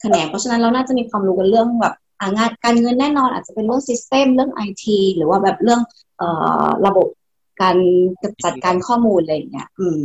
[0.00, 1.94] แขนงเพราะฉะนั้นเราน่าจะมีความรู้กันเรื่องแบบ
[2.36, 5.80] งานการเงินแน่นอนอาจจะเป็นเรื่อง system เรื่องไอทีหรือว่าแบบเรื่อง
[6.18, 6.28] เอ่
[6.64, 7.06] อระบบ
[7.62, 7.76] การ
[8.44, 9.98] จัดการข้อมูลอะไรอย่างเงี้ย อืม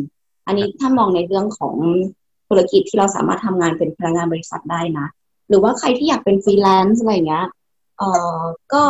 [0.47, 1.75] อันนี้ถ้ามองในเรื่องของ
[2.47, 5.07] ธุรกิจที่เราสามารถทำงานเป็นพนักงานบริษัทได้นะ
[5.49, 7.45] หรือว่าใครที่อยากเป็นฟรีแลนซ์อะไรอย่างเงี้ย
[7.97, 8.39] เอ่อ
[8.73, 8.83] ก็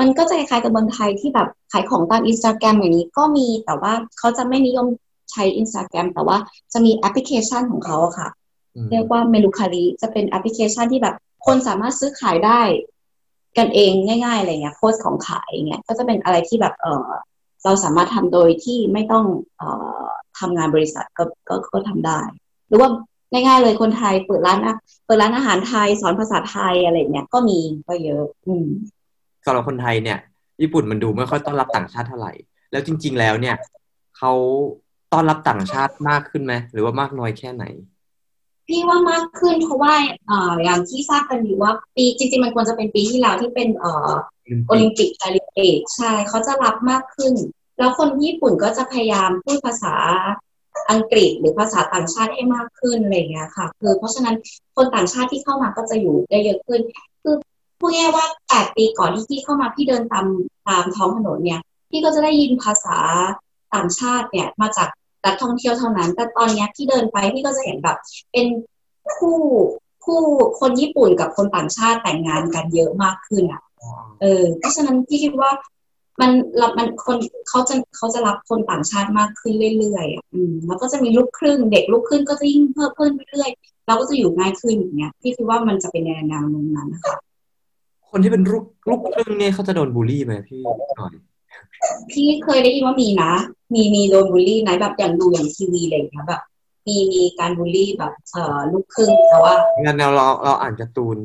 [0.00, 4.86] มันก็จะคล้ายๆกับเมืองไทยที่แบบขายของตามอินสตาแกรมอย่างนี้ก็มีแต่ว่าเขาจะไม่นิยม
[5.32, 6.36] ใช้อินสตาแกรมแต่ว่า
[6.72, 8.28] จะมีแอปพลิเคชันของเขาอะค่ะ
[8.76, 12.60] อืมเรียกว่าเมลูคาริจะเป็นแอปพลิเคชันที่แบบคนสามารถซื้อขายได้
[13.58, 13.90] กันเอง
[14.24, 17.08] ง่ายๆอะไรเงี้ยโพสต์ของขายอย่างเงี้ยก็จะเป็นอะไรที่แบบเออ
[17.64, 19.24] เราสามารถทำโดยที่ไม่ต้อง
[19.58, 19.68] เอ่
[20.00, 20.06] อ
[20.38, 22.20] ทำงานบริษัทก็ก็ก็ทำได้
[22.68, 22.88] หรือว่า
[23.32, 27.58] ง่ายๆเลยคนไทยเปิดร้านอะเปิดร้านอาหารไทยสอนภาษาไทยอะไรเงี้ยก็มี
[27.88, 28.66] ก็เยอะ อืม
[29.44, 30.18] สำหรับคนไทยเนี่ย
[30.62, 32.32] ญี่ปุ่นมันดูไม่ค่อยต้อนรับต่างชาติเท่าไหร่
[32.72, 33.56] แล้วจริง ๆ แล้วเนี่ย
[34.18, 34.32] เขา
[35.12, 37.64] ต้อนรับต่างชาติมากขึ้นไหมหรือว่ามากน้อยแค่ไหน
[38.68, 39.94] พี่ว่ามากขึ้นเพราะว่า
[40.26, 44.10] เอ่ออย่างที่ทราบกันอยู่ว่าปีจริง ๆ มันควรจะเป็นปีที่แล้วที่เป็นเอ่อ
[44.66, 47.32] โอลิมปิกพาราลิมปิกใช่เขาจะรับมากขึ้น
[47.78, 49.94] แล้วคนญี่ปุ่นก็จะพยายามพูดภาษา
[50.90, 54.36] อังกฤษหรือภาษาต่างชาติให้มากขึ้นอะไรอย่างเงี้ยค่ะ คือเพราะฉะนั้น
[54.76, 56.80] คนต่างชาติที่เข้ามาก็จะอยู่ได้เยอะขึ้น
[57.22, 57.34] คือ
[57.80, 60.26] พูดง่ายๆว่าแปดปีก่อนที่พี่เข้ามาพี่เดินตาม
[60.68, 62.98] ตามท้องถนนเนี่ย พี่ก็จะได้ยินภาษา
[63.74, 64.88] ต่างชาติเนี่ยมาจาก
[65.24, 67.96] นักท่องเที่ยวเท่านั้น แต่ตอนเนี้ยพี่เดินไปพี่ก็จะเห็นแบบ
[68.32, 68.46] เป็น
[69.14, 69.38] คู่
[70.04, 70.20] คู่
[70.60, 73.62] คนญี่ปุ่นกับคนต่างชาติแต่งงานกันเยอะมากขึ้นอะ
[74.20, 75.50] เออ เพราะฉะนั้นพี่คิดว่า
[76.20, 76.30] มัน
[76.60, 77.16] รับมันคน
[77.48, 87.14] เขาจะเขาจะรับคนต่างชาติมากขึ้นเรื่อยๆอะอืมแล้วก็จะมีลูกครึ่งเด็กลูกครึ่งก็จะยิ่งเพิ่มเพิ่มเรื่อยๆเราก็จะอยู่ง่ายขึ้นอย่างเงี้ยพี่คิดว่ามันจะเป็นในแนวโน้มนั้นนะคะ
[88.10, 90.60] คนที่เป็นลูกลูกครึ่งเนี่ยเขาจะโดนบูลลี่ไหมพี่
[90.98, 91.14] หน่อย
[92.10, 93.32] พี่เคยได้ยินว่ามีนะ
[93.74, 96.42] มีมีโดนบูลลี่นะแบบอย่างดูอย่างทีวีอะไรอย่างเงี้ยแบบ
[96.86, 101.18] มีมีการบูลลี่แบบเอ่อลูกครึ่งแต่ว่างั้นเราเราเราอ่านการ์ตูน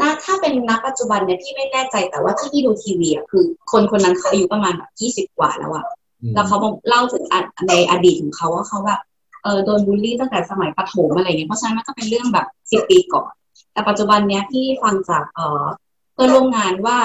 [0.00, 5.84] น่าถ้าเป็นนักปัจจุบันเนี่ยพี่ไม่แน่ใจแต่ว่าที่พี่ดูทีวีอะคือ คนคนนั้นเขาอายุประมาณแบบยี่สิบกว่าแล้วอะ
[6.22, 9.00] อืมแล้วเขามาเล่าถึงอะในอดีตของเขาว่าเขาแบบ
[9.42, 13.30] เออโดนบูลลี่ตั้งแต่สมัยประถมอะไรเงี้ยเพราะฉะนั้นมันก็เป็นเรื่องแบบสิบปีก่อน
[13.72, 15.64] แต่ปัจจุบันเนี้ยพี่ฟังจากเออ
[16.12, 16.98] เพื่อนร่วมงานว่า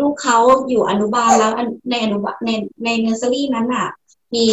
[0.00, 2.50] ลูกเขาอยู่อนุบาลแล้วอันในอนุบาลใน
[2.84, 3.88] ในเนอร์เซอรี่นั้นอะ
[4.34, 4.46] มี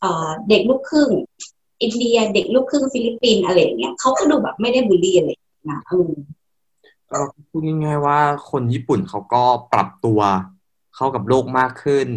[0.00, 1.10] เอ่อเด็กลูกครึ่ง
[1.82, 5.30] อินเดียเด็กลูกครึ่งฟิลิปปินส์อะไรอย่างเงี้ยเขาก็ดูแบบไม่ได้บูลลี่อะไร
[5.70, 6.10] นะเออ
[7.10, 8.18] ก็พูดง่ายๆว่า
[8.50, 10.20] คนญี่ปุ่นเขาก็ปรับตัว
[10.96, 12.08] เข้ากับโลกมากขึ้น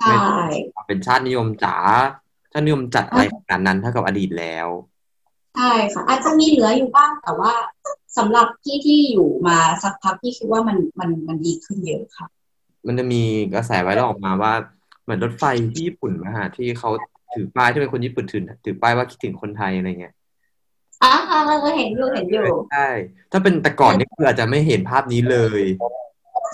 [0.00, 0.16] ใช่
[0.86, 1.76] เป็นชาตินิยมจ๋า
[2.52, 4.68] ชาตินิยมจัดอะไรขนาดนั้นเท่ากับอดีตแล้ว
[5.56, 7.52] ใช่ค่ะอาจจะมีเหลืออยู่บ้างแต่ว่า
[8.16, 12.26] สำหรับที่ที่อยู่มาสักพักพี่คิดว่ามันมันมันดีขึ้นเยอะค่ะ
[12.86, 13.22] มันจะมี
[13.54, 14.52] กระแสไวรัลออกมาว่า
[15.02, 16.90] เหมือนรถไฟที่ญี่ปุ่นมาฮะที่เขา
[17.34, 20.14] ถือป้ายที่เป็นคนญี่ปุ่นถือถือป้ายว่าคิดถึงคนไทยอะไรเงี้ย
[21.02, 21.12] อ่า
[21.76, 22.88] เห็นอยู่เห็นอยู่ใช่
[23.32, 25.62] ถ้าเป็นแต่ก่อนนี่คืออาจจะไม่เห็นภาพนี้เลย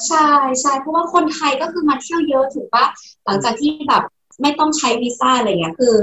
[0.08, 0.28] ใช่
[0.60, 2.84] ใช่เพราะว่าคนไทยก็คือมาเที่ยวเยอะถูกปะ
[3.24, 4.02] หลังจากที่แบบ
[4.42, 5.94] ไม่ต้องใช้วีซ่าอะไรเงี้ยคือ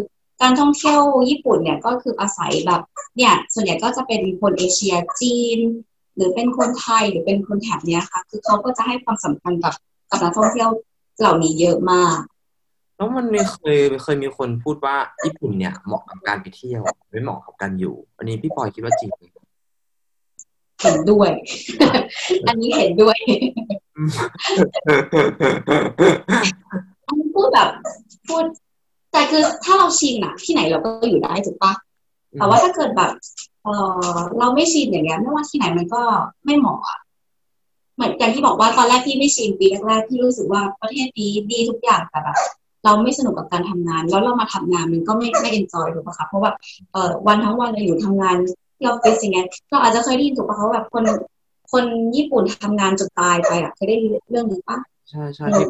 [0.41, 2.81] การท่องเที่ยวญี่ปุ่นเนี่ยก็คืออาศัยแบบ
[3.17, 5.59] เนี่ยส่วนใหญ่ก็จะเป็นคนเอเชียจีน
[6.15, 9.73] หรือเป็นคนไทยหรือเป็นคนแถบเนี้ยค่ะคือเขาก็จะให้ความสำคัญกับ
[10.09, 10.69] กับนักท่องเที่ยว
[11.19, 12.17] เหล่านี้เยอะมาก
[12.95, 19.21] แล้วมันมีเคยเคยมีคนพูดว่าญี่ปุ่นเนี่ยเหมาะกับการไปเที่ยวไม่เหมาะกับการอยู่ อันนี้พี่ปอยคิดว่าจริงไหม
[20.81, 21.31] เห็นด้วย
[22.47, 23.17] อันนี้เห็นด้วย
[27.05, 27.69] อันนี้พูดแบบ
[28.27, 28.43] พูด
[29.11, 31.73] แต่คือถ้าเราชินอะที่ไหนเราก็อยู่ได้ถูกปะ
[32.37, 33.11] แต่ว่าถ้าเกิดแบบ
[33.63, 33.67] เอ
[34.15, 36.01] อเราไม่ชินอย่างเงี้ยไม่ว่าที่ไหนมันก็
[36.45, 36.99] ไม่เหมาะอะ
[37.95, 42.37] เหมือนอย่างที่บอกว่าตอนแรกพี่ไม่ชินปีแรกๆพี่รู้สึกว่าประเทศนี้ดีทุกอย่างแต่แบบ
[42.85, 46.51] เราไม่สนุกกับการทำงาน แล้วเรามาทำงานมันก็ไม่ไม่เอนจอยถูกปะคะเพราะว่า
[46.91, 48.35] เออวันทั้งวันเราอยู่ทำงาน
[48.77, 51.03] ที่ออฟฟิศอย่างเงี้ยเราอาจจะเคยได้ยินถูกปะคะว่าแบบคน
[51.71, 51.83] คน
[52.15, 54.77] ญี่ปุ่นทำงานจนตายไปอะเคยได้ยินเรื่องนี้ปะ
[55.09, 55.65] ใช่ใช่ที่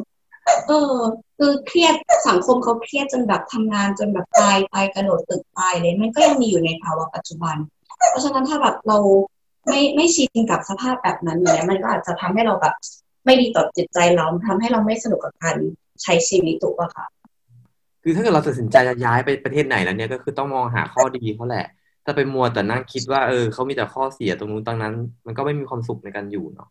[0.67, 0.93] เออ
[1.37, 1.95] คือเครียด
[2.29, 7.55] สังคมเขาเครียดจนแบบทำงานจนแบบตายตายกระโดดตึกตายเลยมันก็ยังมีอยู่ในภาวะปัจจุบัน
[8.09, 8.97] เพราะฉะนั้นถ้าแบบเรา
[9.67, 12.73] ไม่ไม่ชินกับสภาพแบบนั้นเนี่ยมันก็อาจจะทำให้เราแบบ
[13.25, 15.55] ไม่ดีต่อจิตใจเราทำให้เราไม่สนุกกับการ
[16.03, 17.05] ใช้ชีวิตถูกปะคะ
[18.03, 21.65] คือถ้าเกิดเราตัดสินใจจะย้ายไปประเทศไหนแล้วเนี่ยก็คือต้องมองหาข้อดีเขาแหละ
[22.05, 24.93] ถ้าไปมัวแต่นั่งคิดว่าเออเขามีแต่ข้อเสียตรงนู้นตรงนั้น
[25.25, 26.69] มันก็ไม่มีความสุขในการอยู่เนาะ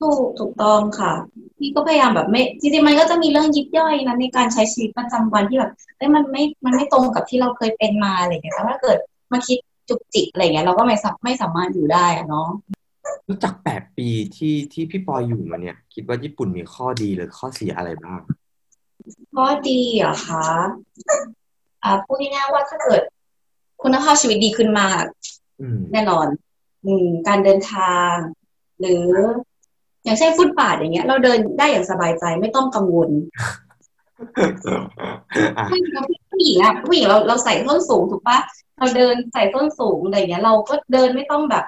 [0.00, 1.12] ถูกถูกต้องค่ะ
[1.58, 8.98] พี่ก็พยายามแบบไม่จริงๆมันก็จะมีเรื่องยิบย่อยนะในการใช้ชีวิตประจำวันที่แบบเอ้ยมันไม่มันไม่ตรงกับที่เราเคยเป็นมาอะไรอย่างเงี้ยแต่ถ้าเกิด
[9.32, 12.48] มาคิดจุกจิกอะไรเงี้ยเราก็ไม่สาไม่สามารถอยู่ได้อะเนาะ
[13.28, 18.20] รู้จักแปดปีที่ที่พี่ปอยอยู่มาเนี่ย คิดว่าญี่ปุ่นมีข้อดีหรือข้อเสียอะไรบ้าง
[19.34, 20.46] ข้อดีเหรอคะ
[21.82, 23.02] อ่าพูดง่ายๆว่าถ้าเกิด
[23.82, 25.04] คุณภาพชีวิตดีขึ้นมาก
[25.60, 26.26] อืมแน่นอน
[26.84, 28.12] อืมการเดินทาง
[28.80, 29.06] หรือ
[30.06, 33.10] อย่างเช่นฟุตบาทอย่างเงี้ย เราเดินได้อย่างสบายใจไม่ต้องกังวล
[34.14, 38.38] อะผู้หญิงผู้หญิงอะผู้หญิงเราเราใส่ส้นสูงถูกปะ
[38.78, 41.64] เราเดินใส่ส้นสูงอะไรเงี้ย เราก็เดินไม่ต้องแบบ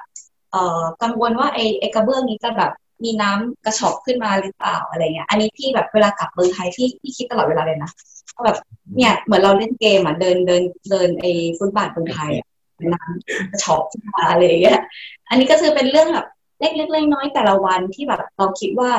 [0.53, 2.71] เอ่อกังวลว่าไอ้ไอ้กระเบื้องนี้จะแบบ
[3.05, 7.91] มีน้ำกระชอกขึ้นมาหรือเปล่าอะไรเงี้ย อันนี้พี่แบบเวลากลับเมืองไทยพี่พี่คิดตลอดเวลาเลยนะ
[8.35, 8.59] ว่าแบบ
[8.97, 12.47] เนี่ยเหมือนเราเล่นเกมอะเดินเดินเดินไอ้ฟุตบาทเมืองไทยอะ
[12.95, 14.81] น้ำกระชอกขึ้นมาอะไรเงี้ย
[15.29, 16.27] อันนี้ก็คือเป็นเรื่องแบบ
[16.61, 18.91] เล็กๆน้อยๆแต่ละวันที่แบบเราคิดว่า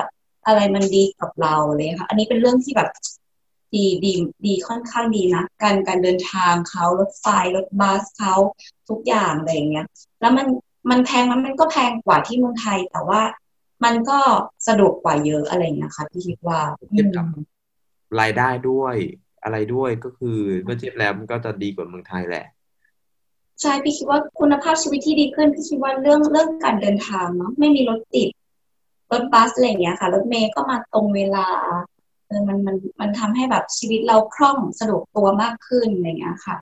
[0.48, 2.90] อะไรมันดีกับเราเลยค่ะ อันนี้เป็นเรื่องที่แบบ
[3.76, 4.14] ดีดี
[4.46, 8.36] ดีค่อนข้างดีนะการการเดินทางเขารถไฟรถบัสเขา
[8.90, 9.88] ทุกอย่างอะไรอย่างเงี้ย
[10.22, 10.48] แล้วมัน
[10.90, 13.22] มันแพงมันมันก็แพงกว่าที่เมืองไทย แต่ว่า
[13.84, 14.20] มันก็
[14.68, 17.46] สะดวกกว่าเยอะอะไรอย่างเงี้ยค่ะพี่คิดว่าเทียบกับอืม
[18.22, 18.96] รายได้ด้วย
[19.44, 22.46] อะไรด้วยก็คือเมื่อเทียบแล้วมันก็จะดีกว่าเมืองไทยแหละ
[23.62, 28.30] ใช่พี่คิดว่าคุณภาพชีวิตที่ดีขึ้นพี่คิดว่าเรื่องเรื่องการเดินทางเนาะไม่มีรถติด
[29.12, 31.48] รถบัสอะไรอย่างเงี้ยค่ะรถเมล์ก็มาตรงเวลา
[32.28, 36.56] เออมันมันมันทำให้แบบชีวิตเราคล่องสะดวกตัวมากขึ้นอะไรอย่างเงี้ยค่ะ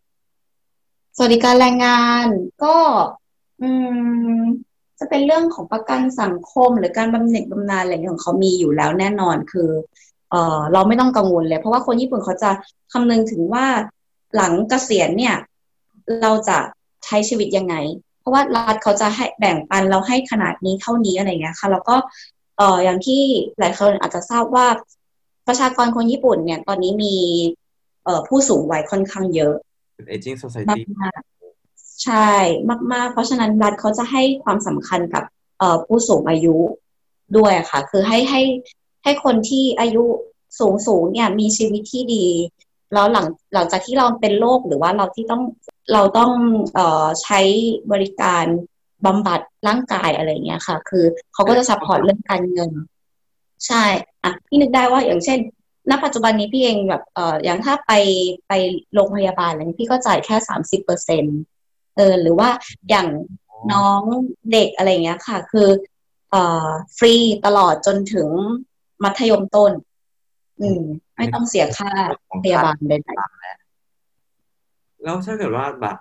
[1.15, 2.27] สวัสดิการแรงงาน
[2.63, 2.75] ก็
[3.61, 3.69] อื
[4.39, 4.41] ม
[4.99, 9.69] จะเป็นเรื่องของประกันสังคม หรือการบำเหน็จบำนาญอะไรอย่างเงี้ยของเขามีอยู่แล้วแน่นอนคือ
[10.31, 12.51] เออเราไม่ต้องกังวลเลย เพราะว่าคนญี่ปุ่นเขาจะ
[12.91, 13.65] คำนึงถึงว่า
[14.35, 15.35] หลังเกษียณเนี่ย
[16.21, 16.57] เราจะ
[17.07, 17.75] ใช้ชีวิตยังไง
[18.19, 21.95] เพราะว่ารัฐเขาจะให้แบ่งปันเราให้ขนาดนี้เท่านี้อะไรอย่างเงี้ยค่ะ แล้วก็
[22.57, 23.21] เอ่ออย่างที่
[23.59, 24.67] หลายคนอาจจะทราบว่า
[25.47, 27.15] ประชากรคนญี่ปุ่นเนี่ย ตอนนี้มี
[28.03, 29.53] เอ่อผู้สูงวัยค่อนข้างเยอะ
[29.95, 30.81] เป็น aging society มา
[31.17, 32.29] กๆใช่
[32.93, 35.23] มาก ๆ เพราะฉะนั้นรัฐเขาจะให้ความสำคัญกับ
[35.59, 36.55] เอ่อผู้สูงอายุ
[37.37, 38.41] ด้วยอะค่ะ คือให้ให้
[39.03, 40.03] ให้คนที่อายุ
[40.59, 42.25] สูงสูงเนี่ยมีชีวิตที่ดี
[42.93, 45.43] แล้วหลังหลังจากที่เราเป็นโรคหรือว่าเราที่ต้อง
[45.93, 46.31] เราต้อง
[46.73, 47.39] เอ่อใช้
[47.91, 48.45] บริการ
[49.05, 52.71] บำบัดร่างกายอะไรเงี้ยค่ะ คือเขาก็จะ support เรื่องการเงิน
[53.67, 53.83] ใช่
[54.23, 55.39] อะพี่นึกได้ว่าอย่างเช่น
[55.89, 57.91] ณปัจจุบันนี้พี่เองแบบเอ่ออย่างถ้าไป
[58.47, 58.53] ไป
[58.93, 61.23] โรงพยาบาลอะไรนี้พี่ก็จ่ายแค่สามสิบเปอร์เซ็น
[61.95, 62.49] เออหรือว่า
[62.89, 63.07] อย่าง
[63.73, 64.01] น้อง
[64.51, 65.67] เด็กอะไรเงี้ยค่ะ คือ
[66.31, 68.27] เอ่อฟรีตลอดจนถึง
[69.03, 69.71] มัธยมต้น
[70.61, 70.81] อืม
[71.17, 71.91] ไม่ต้องเสียค่า
[72.43, 72.93] พยาบาลใด
[75.03, 75.97] แล้วถ้าเกิดว่าแบบ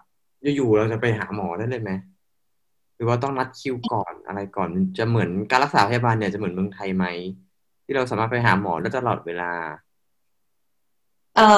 [0.57, 1.93] อยู่ๆเราจะไปหาหมอได้เลยไหม
[2.97, 7.07] หรือว่าต้องนัดคิวก่อนอะไรก่อนจะเหมือนการรักษาพยาบาลเนี่ยจะเหมือนเมืองไทยไหม
[7.85, 9.53] ที่เราสามารถไปหาหมอได้ตลอดเวลา
[11.37, 11.49] เอ่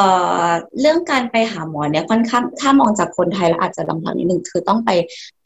[0.45, 0.49] อ
[0.81, 4.91] เรื่องการไปหาหมอเนี่ยค่อนข้างถ้ามองจากคนไทยแล้วอาจจะลำบากนิดนึงคือต้องไป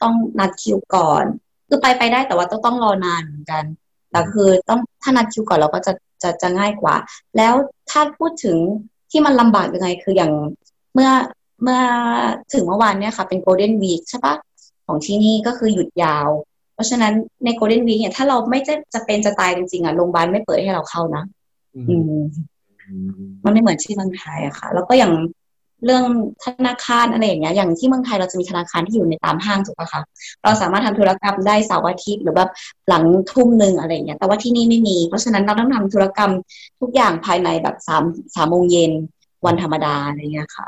[0.02, 1.24] ต้องนัดคิวก่อน
[1.68, 3.64] คือไปไปได้แต่ว่าต้องต้องรอนานเหมือนกัน
[4.10, 6.94] แต่คือต้องถ้านัดคิวก่อนเราก็จะจะจะง่ายกว่า
[7.36, 7.54] แล้ว
[7.90, 8.56] ถ้าพูดถึง
[9.10, 10.32] ที่มันลำบากยังไงคืออย่าง
[10.94, 11.10] เมื่อ
[11.62, 11.80] เมื่อ
[12.52, 14.34] ถึงเมื่อวานเนี่ยค่ะ เป็น Golden Week ใช่ปะ
[14.86, 16.28] ของที่นี่ก็คือหยุดยาว
[16.74, 17.12] เพราะฉะนั้น
[17.44, 21.24] ใน Golden Week เนี่ยถ้าเราไม่จะจะเป็นจะตายจริงๆอะโรงพยาบาลไม่เปิดให้เราเข้านะ
[21.76, 22.22] อือืมม
[22.88, 25.12] อืมมันไม่เหมือนที่เมืองไทยอะค่ะ แล้วก็อย่าง
[25.86, 26.04] เรื่อง
[26.44, 30.02] ธนาคารอะไรอย่างเงี้ย อย่างที่เมืองไทยเราจะมีธนาคารที่อยู่ในตามห้างถูกปะคะ
[30.42, 32.50] เราสามารถทำธุรกรรมได้เสาร์อาทิตย์หรือแบบ
[32.88, 36.32] หลังทุ่มหนึ่งอะไรอย่างเงี้ย แต่ว่าที่นี่ไม่มี เพราะฉะนั้นเราต้องทำธุรกรรม
[36.80, 38.02] ทุกอย่างภายในแบบสาม
[38.34, 38.92] สามโมงเย็น
[39.46, 40.66] วันธรรมดาอะไรเงี้ยค่ะ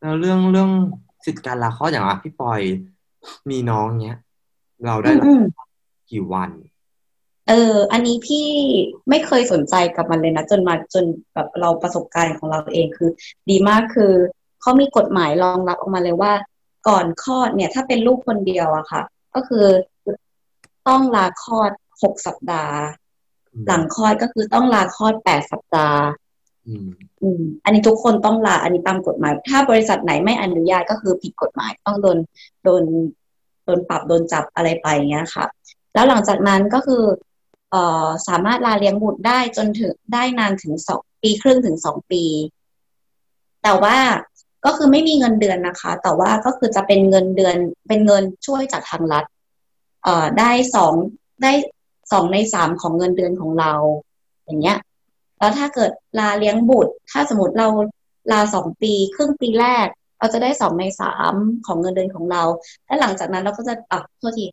[0.00, 0.70] แล้วเรื่องเรื่อง
[1.24, 2.60] สิทธิการลาคลอดอย่างอะพี่ปอย
[3.50, 4.18] มีน้องเนี้ย
[4.86, 5.42] เราได้อืมอืม
[6.10, 6.50] กี่วัน
[7.48, 8.46] เออ อันนี้พี่
[9.08, 13.10] ไม่เคยสนใจกับมันเลยนะ จนมาจนแบบเราประสบการณ์ของเราเองคือ
[13.50, 14.12] ดีมากคือ
[14.60, 16.32] เขามีกฎหมายรองรับออกมาเลยว่า
[16.88, 19.02] ก่อนคลอดเนี่ย ถ้าเป็นลูกคนเดียวอะค่ะ
[19.34, 19.66] ก็คือ
[20.88, 21.70] ต้องลาคลอด
[22.02, 22.76] หกสัปดาห์
[23.52, 26.00] อืมหลังคลอดก็คือต้องลาคลอดแปดสัปดาห์
[27.64, 32.18] อันนี้ทุกคนต้องลา อันนี้ตามกฎหมาย ถ้าบริษัทไหนไม่อนุญาตก็คือผิดกฎหมายต้องโดน
[32.64, 32.82] โดน
[33.64, 35.44] โดนปรับโดนจับอะไรไปอย่างเงี้ยค่ะ
[35.94, 37.04] แล้วหลังจากนั้นก็คือ
[37.70, 42.22] เออสามารถลาเลี้ยงบุตรได้จนถึงได้นานถึงสองปีครึ่งถึงสองปี
[43.62, 43.96] แต่ว่า
[44.64, 47.56] ก็คือไม่มีเงินเดือนนะคะ แต่ว่าก็คือจะเป็นเงินเดือน
[47.88, 49.24] เป็นเงินช่วยจากทางรัฐ
[50.04, 50.92] เอ่อได้สอง
[51.42, 51.52] ได้
[52.12, 53.72] สองในสามของเงินเดือนของเรา
[54.44, 54.78] อย่างเงี้ย
[55.38, 57.68] แล้วถ้าเกิดลาเลี้ยงบุตร ถ้าสมมติเรา
[58.32, 59.86] ลาสองปี ครึ่งปีแรก
[60.18, 61.34] เราจะได้สองในสาม
[61.66, 62.42] ของเงินเดือนของเรา
[62.86, 64.46] และหลังจากนั้นเราก็จะอะโทษที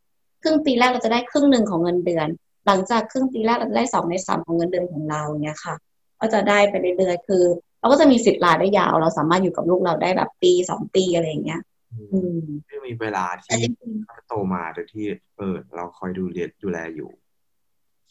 [0.44, 2.28] ครึ่งปีแรกเราจะได้ครึ่งหนึ่งของเงินเดือน
[2.68, 5.76] หลังจากครึ่งปีแรกเราจะได้สองในสามของเงินเดือนของเราเนี้ยค่ะ
[6.20, 7.44] ก็จะได้ไปเรื่อยๆคือ
[7.80, 11.62] เราก็จะมีสิทธิ์ลาได้ยาว เราสามารถอยู่กับลูกเราได้แบบปีสองปีอะไรอย่างเงี้ย
[11.94, 15.06] อืมที่มีเวลาแต่ที่จริงๆเขาโตมาโดยที่
[15.38, 17.10] เออ เราคอยดูเรียนดูแลอยู่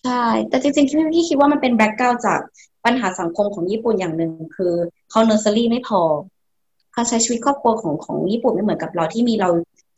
[0.05, 2.41] ใช่ แต่จริงๆพี่พี่คิดว่ามันเป็น background จาก
[2.85, 4.73] ปัญหาสังคมของญี่ปุ่นอย่างหนึ่งคือ
[5.11, 6.01] เขาเนอร์เซอรี่ไม่พอ
[6.95, 9.51] การใช้ชีวิตครอบครัวของของญี่ปุ่นไม่เหมือนกับเราที่มีเรา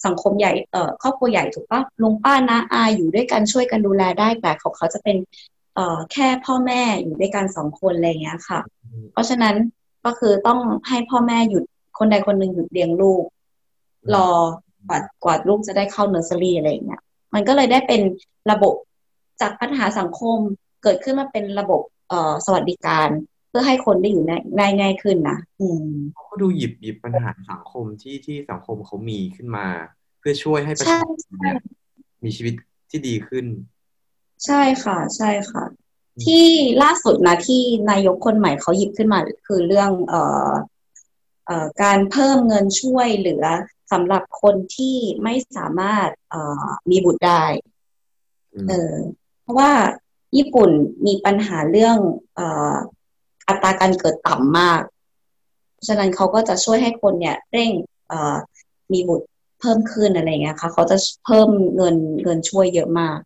[0.07, 5.17] สังคมใหญ่เอ่อครอบครัวใหญ่ถูกปะลุงป้าน้าอาอยู่ด้วยกันช่วยกันดูแลได้แต่ของเขาจะเป็น
[5.75, 8.61] เอ่อแค่พ่อแม่อยู่ด้วยกันสองคนอะไรอย่างเงี้ยค่ะ
[9.13, 9.55] เพราะฉะนั้น
[10.05, 11.65] ก็คือต้องให้พ่อแม่หยุด
[11.99, 13.23] คนใดคนหนึ่งหยุดเลี้ยงลูก
[14.15, 14.31] รอ
[14.89, 17.03] กว่ากว่าลูกจะได้เข้าเนอร์เซอรี่อะไรอย่างเงี้ย
[17.35, 18.01] มันก็เลยได้เป็น
[18.51, 18.75] ระบบ
[19.41, 20.39] จากปัญหาสังคม
[20.83, 23.09] เกิดขึ้นมาเป็นระบบเอ่อสวัสดิการ
[23.49, 29.67] เพื่อให้คนได้อยู่ในได้ง่ายขึ้นนะอืมเขาก็ดูหยิบหยิบปัญหาสังคมที่ที่สังคมเขามีขึ้นมา
[30.19, 31.57] เพื่อช่วยให้ประใช่ชาชนเนี่ย
[32.25, 32.55] มีชีวิต
[32.91, 33.47] ที่ดีขึ้น
[34.47, 35.65] ใช่ค่ะ ใช่ค่ะ
[36.25, 36.47] ที่
[36.83, 40.53] ล่าสุดนะที่นายกคนใหม่เขาหยิบขึ้นมาคือเรื่อง เอ่อ
[41.47, 43.45] เอ่อการเพิ่มเงินช่วยเหลือ
[43.93, 47.45] สำหรับคนที่ไม่สามารถเอ่อมีบุตรได้
[48.55, 48.95] อืมเออ
[49.47, 49.73] เพราะว่า
[50.37, 50.71] ญี่ปุ่น
[51.07, 51.97] มีปัญหาเรื่อง
[52.35, 52.75] เอ่อ
[53.49, 54.83] อัตราการเกิดต่ำมาก
[55.89, 57.71] ฉะนั้นเขาก็จะช่วยให้คนเนี่ยเร่ง
[58.09, 58.37] เอ่อ
[58.93, 59.27] มีบุตร
[59.61, 63.19] เพิ่มขึ้นอะไรเงี้ยค่ะเขาจะเพิ่มเงินเงินช่วยเยอะมาก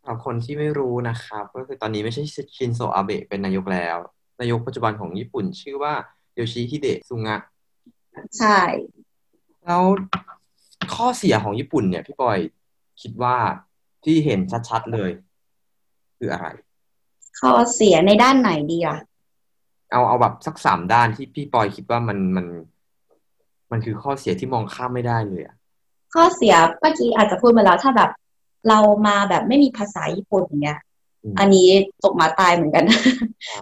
[0.00, 2.22] สำหรับคนที่ไม่รู้นะครับ ก็คือตอนนี้ไม่ใช่
[2.56, 3.96] ชินโซอาเบะเป็นนายกแล้ว
[4.40, 5.94] นายกปัจจุบันของญี่ปุ่นชื่อว่า
[6.34, 7.36] โยชิฮิเดะซุงะ
[8.38, 8.60] ใช่
[9.64, 9.82] แล้ว
[10.94, 12.38] ข้อเสียของญี่ปุ่นเนี่ย พี่ปอย
[13.02, 13.36] คิดว่า
[14.04, 15.10] ที่เห็นชัดๆเลย
[16.24, 16.48] คืออะไร
[17.40, 18.98] ข้อเสียในด้านไหนดีอะ
[19.90, 22.46] เอาเอาแบบสักสามด้านที่พี่ปอยคิดว่ามันมัน
[23.70, 25.56] มันคือข้อเสียที่มองข้ามไม่ได้เลยอะ
[26.14, 28.10] ข้อเสียเมื่อกี้อาจจะพูดมาแล้วถ้าแบบ
[28.68, 30.78] เรามาแบบไม่มีภาษาญี่ปุ่นอย่างเงี้ย
[31.24, 31.68] อืมอันนี้
[32.04, 32.84] ตกหมาตายเหมือนกัน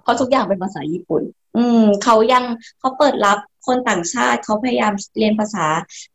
[0.03, 1.23] เพราะทุกอย่างเป็นภาษาญี่ปุ่น
[1.57, 2.45] อืมเขายัง
[2.79, 5.67] เขาเปิดรับคนต่างชาติเขาพยายามเรียนภาษา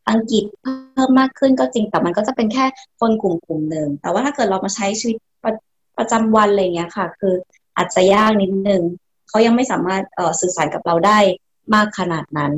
[0.10, 2.66] อังกฤษเพิ่มมากขึ้นก็จริง แต่มันก็จะเป็นแค่
[3.00, 5.18] คนกลุ่มกลุ่มหนึ่งแต่ว่าถ้าเกิดเรามาใช้ชีวิต
[5.98, 7.36] ประประจำวันอะไรเงี้ยค่ะ คือ
[7.78, 8.84] อาจจะยากนิดนึง
[9.30, 11.20] เขายังไม่สามารถเอ่อสื่อสารกับเราได้
[11.74, 12.54] มากขนาดนั้น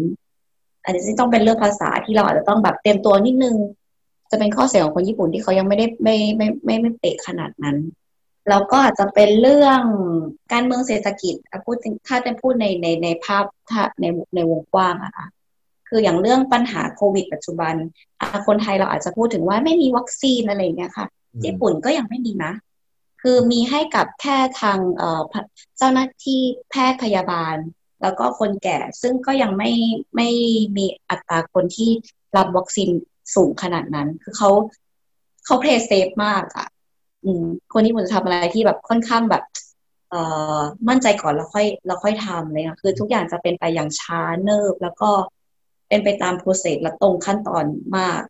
[0.84, 3.56] อันนี้ต้องเป็นเรื่องภาษาที่เราอาจจะต้องแบบเตรียมตัวนิดนึง
[4.32, 7.78] จะเป็นข้อเสียของคนญี่ปุ่นที่เขายังไม่ได้ไม่ไม่ไม่ไม่เป๊ะขนาดนั้น
[8.50, 9.82] แล้วก็อาจจะเป็นเรื่อง
[10.52, 15.28] การเมืองเศรษฐกิจอะพูดถึงถ้าจะพูดในในในภาพถ้าในในวงกว้างอะค่ะ
[15.90, 17.76] คืออย่างเรื่องปัญหาโควิด ปัจจุบัน
[18.20, 22.52] อะคนไทยเราอาจจะพูดถึงว่าไม่มีวัคซีนอะไรอย่างเงี้ยค่ะอืมญี่ปุ่นก็ยังไม่มีนะ
[23.30, 24.80] คือมีให้กับแค่ทาง
[25.78, 27.56] เจ้าหน้าที่แพทย์พยาบาล
[28.02, 29.72] แล้วก็คนแก่ซึ่งก็ยังไม่
[30.16, 30.30] ไม่
[30.78, 31.92] มีอัตราคนที่
[32.38, 32.90] รับวัคซีน
[33.36, 34.50] สูงขนาดนั้น คือเขา
[35.46, 36.68] เขา play safe มากอะ
[37.24, 39.44] อืมคนญี่ปุ่นจะทำอะไรที่แบบค่อนข้างแบบ
[40.10, 40.22] เอ่
[40.58, 40.60] อ
[40.90, 45.10] มั่นใจก่อนแล้วค่อยแล้วค่อยทำเลยนะคือทุกอย่างจะเป็นไปอย่างช้าเนิบแล้วก็
[45.88, 47.66] เป็นไปตาม process และตรงขั้นตอน
[47.98, 48.22] มาก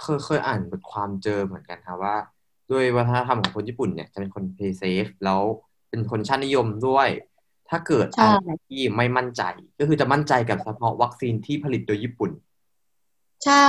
[0.00, 2.16] เคยเคยอ่านบทความเจอเหมือนกันครับว่า
[2.70, 5.42] ด้วยวัฒนธรรมของคนญี่ปุ่นเนี่ยจะเป็นคน play safe แล้ว
[5.90, 7.08] เป็นคนชาตินิยมด้วย
[7.68, 9.42] ถ้าเกิดใช่อะไรที่ไม่มั่นใจ
[9.78, 12.30] ก็คือจะมั่นใจกับเฉพาะวัคซีนที่ผลิตโดยญี่ปุ่น
[13.44, 13.68] ใช่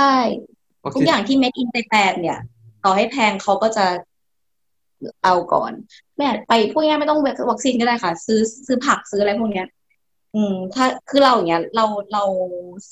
[0.84, 2.38] วัคทุซีกนอย่างที่ made in Japan เนี่ย
[2.84, 3.86] ต่อให้แพงเขาก็จะ
[5.24, 5.72] เอาก่อน
[6.16, 9.66] ไม่อาจไปพวกนี้ไม่ต้องวัคซีนก็ได้ค่ะ ซื้อซื้อผักซื้ออะไรพวกเนี้ย
[10.34, 12.24] อืม ถ้าคือเราอย่างเงี้ยเราเรา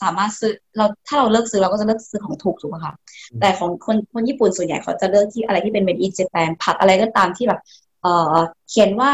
[0.01, 2.95] สามารถซื้อเราถ้าเราเลิกซื้อเราก็จะเลิกซื้อของถูกถูกไหมคะ
[3.41, 7.61] แต่ของคนคนญี่ปุ่นส่วนใหญ่เขาจะเลือกที่อะไรที่เป็น made in Japan ผักอะไรก็ตามที่แบบ
[8.03, 8.35] เอ่อ
[8.69, 9.13] เขียนว่า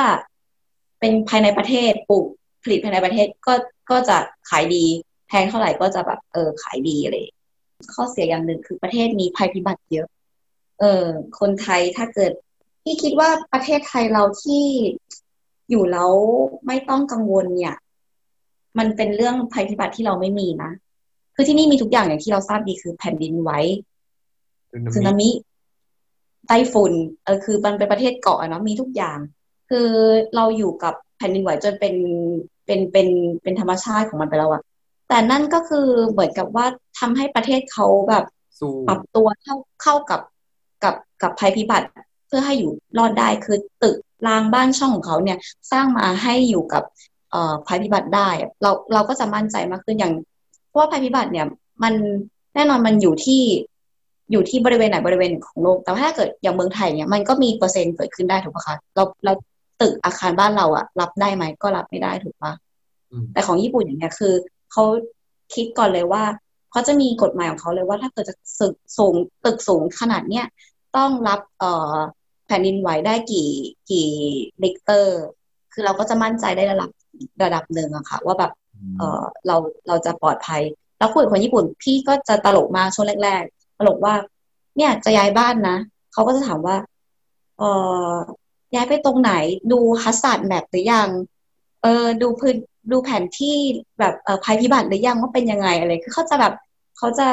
[1.01, 2.25] เป็นภายในประเทศปลูก
[2.63, 3.55] ผลิตภายในประเทศก็
[3.91, 4.17] ก็จะ
[4.51, 4.85] ขายดี
[5.29, 7.41] แพงเท่าไหร่ก็จะแบบเออขายดีอะไรอย่างเงี้ย
[7.95, 10.09] ข้อเสียอย่างหนึ่งคือประเทศมีภัยพิบัติเยอะ
[10.81, 11.05] เออ
[11.41, 12.33] คนไทยถ้าเกิด
[12.83, 14.65] พี่คิดว่าประเทศไทยเราที่
[15.71, 16.13] อยู่แล้ว
[16.67, 17.77] ไม่ต้องกังวลเนี่ย
[18.79, 20.71] มันเป็นเรื่องภัยพิบัติที่เราไม่มีนะ
[21.35, 23.51] คือที่นี่มีทุกอย่างอย่างที่เราทราบดีคือแผ่นดินไหว
[24.95, 25.31] สึนามิ
[26.47, 26.93] ไต้ฝุ่น
[27.25, 29.19] เออคือมันเป็นประเทศเกาะอะเนาะมีทุกอย่าง
[29.71, 29.89] คือ
[30.37, 31.95] เราอยู่กับแผ่นดินไหวจนเป็น
[32.67, 33.09] เป็นเป็น
[33.43, 34.63] เป็นธรรมชาติของมันไปแล้วอะ
[35.09, 36.67] แต่นั่นก็คือเหมือนกับว่า
[36.99, 38.25] ทำให้ประเทศเขาแบบ
[38.61, 40.21] สู้ปรับตัวเข้าเข้ากับ
[40.85, 41.87] กับกับภัยพิบัติ
[42.27, 45.39] เพื่อให้อยู่รอดได้คือตึกรางบ้านช่องของเขาเนี่ย
[45.73, 47.13] สร้างมาให้อยู่กับเอ่อ
[47.66, 48.29] ภัยพิบัติได้
[48.62, 50.12] เราเราก็จะมั่นใจมากขึ้นอย่าง
[50.68, 51.47] เพราะว่าภัยพิบัติเนี่ย
[51.83, 51.94] มัน
[52.55, 53.42] แน่นอนมันอยู่ที่
[54.31, 59.33] อยู่ที่บริเวณไหนบริเวณหนึ่งของโลก แต่ถ้าเกิดอย่างเมืองไทยเนี่ยมันก็มีเปอร์เซ็นต์เกิดขึ้นได้ถูกปะคะเราเรา
[59.81, 62.53] ตึกอาคารบ้านเราอะรับได้ไหมก็รับไม่ได้ถูกปะ
[63.11, 64.35] อืมแต่ของญี่ปุ่นอย่างเงี้ยคือ
[64.73, 64.85] เขา
[65.55, 66.23] คิดก่อนเลยว่า
[66.70, 70.47] เขาจะมีกฎหมายของเขาเลยว่าถ้าเกิดจะสึกสูงตึกสูงขนาดเนี้ย
[70.97, 71.97] ต้องรับเอ่อ
[72.47, 73.49] แผ่นดินไหวได้กี่
[73.90, 74.09] กี่
[74.62, 75.20] ริกเตอร์
[75.73, 76.90] คือเราก็จะมั่นใจได้ระดับ
[77.42, 78.53] ระดับหนึ่งอะค่ะ ว่าแบบ
[78.98, 79.57] เออเรา
[79.88, 80.62] เราจะปลอดภัย
[80.98, 84.14] แล้วคุยกับคนญี่ปุ่น พี่ก็จะตลกมากช่วงแรก ๆ ตลกว่า
[84.77, 85.77] เนี่ยจะย้ายบ้านนะ
[86.12, 86.77] เขาก็จะถามว่า
[87.59, 87.62] เอ
[88.12, 88.14] อ
[88.74, 89.33] ย้ายไปตรงไหน
[89.72, 91.09] ดูฮัสซัดแมปหรือยัง
[91.83, 92.57] เออดูพื้น
[92.92, 93.57] ดูแผนที่
[93.98, 96.55] แบบเอ่อภัยพิบัติหรือยังว่าเป็นยังไงอะไรคือเขาจะแบบ
[96.98, 97.29] เขาจะ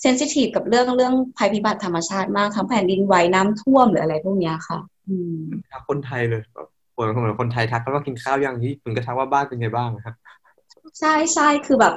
[0.00, 5.42] เซนซิทีฟกับเรื่องเรื่องภัยพิบัติธรรมชาติมากทั้งแผ่นดินไหวน้ำท่วมหรืออะไรพวกเนี้ยค่ะ อืม
[5.72, 10.14] ทักคนไทยเลยแบบ เหมือนเหมือนคนไทยทักกันว่ากินข้าวยังที่คุณก็ทักว่าบ้านเป็นไงบ้างครับ
[11.00, 11.94] ใช่ใช่คือแบบ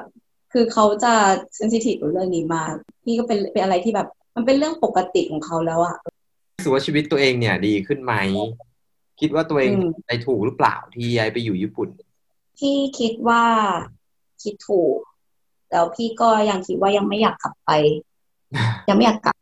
[0.53, 1.13] คือเขาจะ
[1.55, 2.73] เซนซิทีฟกับเรื่องนี้มาก
[3.07, 5.95] นี่ก็เป็นเป็นอะไรที่แบบ มันเป็นเรื่องปกติของเขาแล้วอะ
[6.55, 8.13] รู้สึกว่าชีวิตตัวเองเนี่ย ดีขึ้นไหม
[9.19, 11.89] คิดว่าตัวเองอืมไปถูกหรือเปล่าที่ย้ายไปอยู่ญี่ปุ่น
[12.57, 13.43] พี่คิดว่า
[14.43, 14.97] คิดถูก
[15.71, 17.71] แล้วพี่ก็ยังคิดว่ายังไม่อยากกลับไป
[18.89, 19.35] ยังไม่อยากกลับ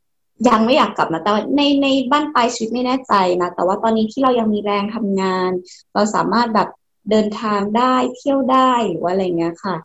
[0.48, 5.52] ยังไม่อยากกลับนะแต่ว่าในในบ้านปลายชีวิตไม่แน่ใจนะ แต่ว่าตอนนี้ที่เรายังมีแรงทำงาน
[5.94, 6.70] เราสามารถแบบ
[7.10, 9.76] เดินทางได้เที่ยวได้หรือว่าอะไรเงี้ยค่ะ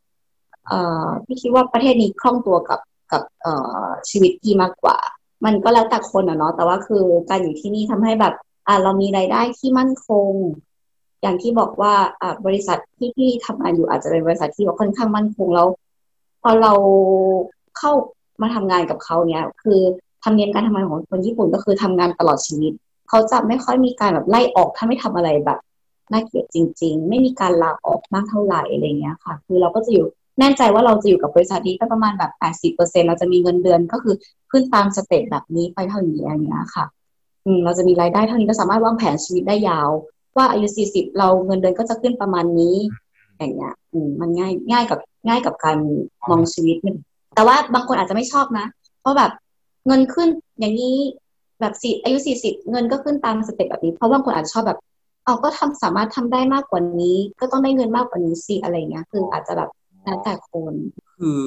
[0.66, 2.80] เอ่อพี่คิดว่าประเทศนี้คล่องตัวกับ
[3.12, 4.98] กับเอ่อชีวิตพี่มากกว่า
[5.44, 8.34] มันก็แล้วแต่คนอะเนาะแต่ว่าคือการอยู่ที่นี่ทำให้แบบ
[8.66, 10.32] อ่าเรามีรายได้ที่มั่นคง
[11.22, 15.68] อย่างที่บอกว่าอ่าบริษัทที่พี่ทำงานอยู่อาจจะเป็นบริษัทที่ว่าค่อนข้างมั่นคงแล้ว
[16.42, 16.72] พอเรา
[17.78, 17.92] เข้า
[18.42, 19.80] มาทำงานกับเขาเนี่ยคือ
[20.24, 22.72] ธรรมเนียมการทำงานของคนญี่ปุ่นก็คือทำงานตลอดชีวิต
[23.08, 25.58] เขาจะไม่ค่อยมีการแบบไล่ออกถ้าไม่ทำอะไรแบบ
[26.12, 30.06] น่าเกลียดจริง ๆ ไม่มีการลาออกมากเท่าไหร่อะไรเงี้ยค่ะ คือเราก็จะอยู่
[30.40, 34.14] แน่ใจว่าเราจะอยู่กับบริษัทนี้ก็ประมาณแบบแปดสิบเปอร์เซ็นเราจะมีเงินเดือนก็คือ
[34.50, 36.84] ขึ้นตามสเต็ปแบบนี้ไปเท่านี้อย่างเงี้ยค่ะ
[37.44, 39.90] อืมเราจะมีรายได้เท่านี้ก็สามารถวางแผนชีวิตได้ยาว
[40.36, 42.76] ว่าอายุสี่สิบเราเงินเดือนก็จะขึ้นประมาณนี้
[43.38, 45.76] อย่างเงี้ย อืมมันง่ายง่ายกับง่ายกับการ
[46.28, 46.76] มองชีวิต
[47.34, 48.66] แต่ว่าบางคนอาจจะไม่ชอบนะ
[49.00, 49.30] เพราะแบบ
[49.88, 50.28] เงินขึ้น
[50.60, 50.96] อย่างนี้
[51.60, 54.78] แบบสี่อายุสี่สิบเงินก็ขึ้นตาม step แบบนี้ เพราะบางคนอาจจะชอบแบบ
[55.24, 59.70] เอาก็ทำสามารถทำได้มากกว่านี้ ก็ต้องได้เงินมากกว่านี้สิอะไรเงี้ยคืออาจจะแบบ
[60.04, 60.74] แล้วแต่คน
[61.16, 61.40] คือ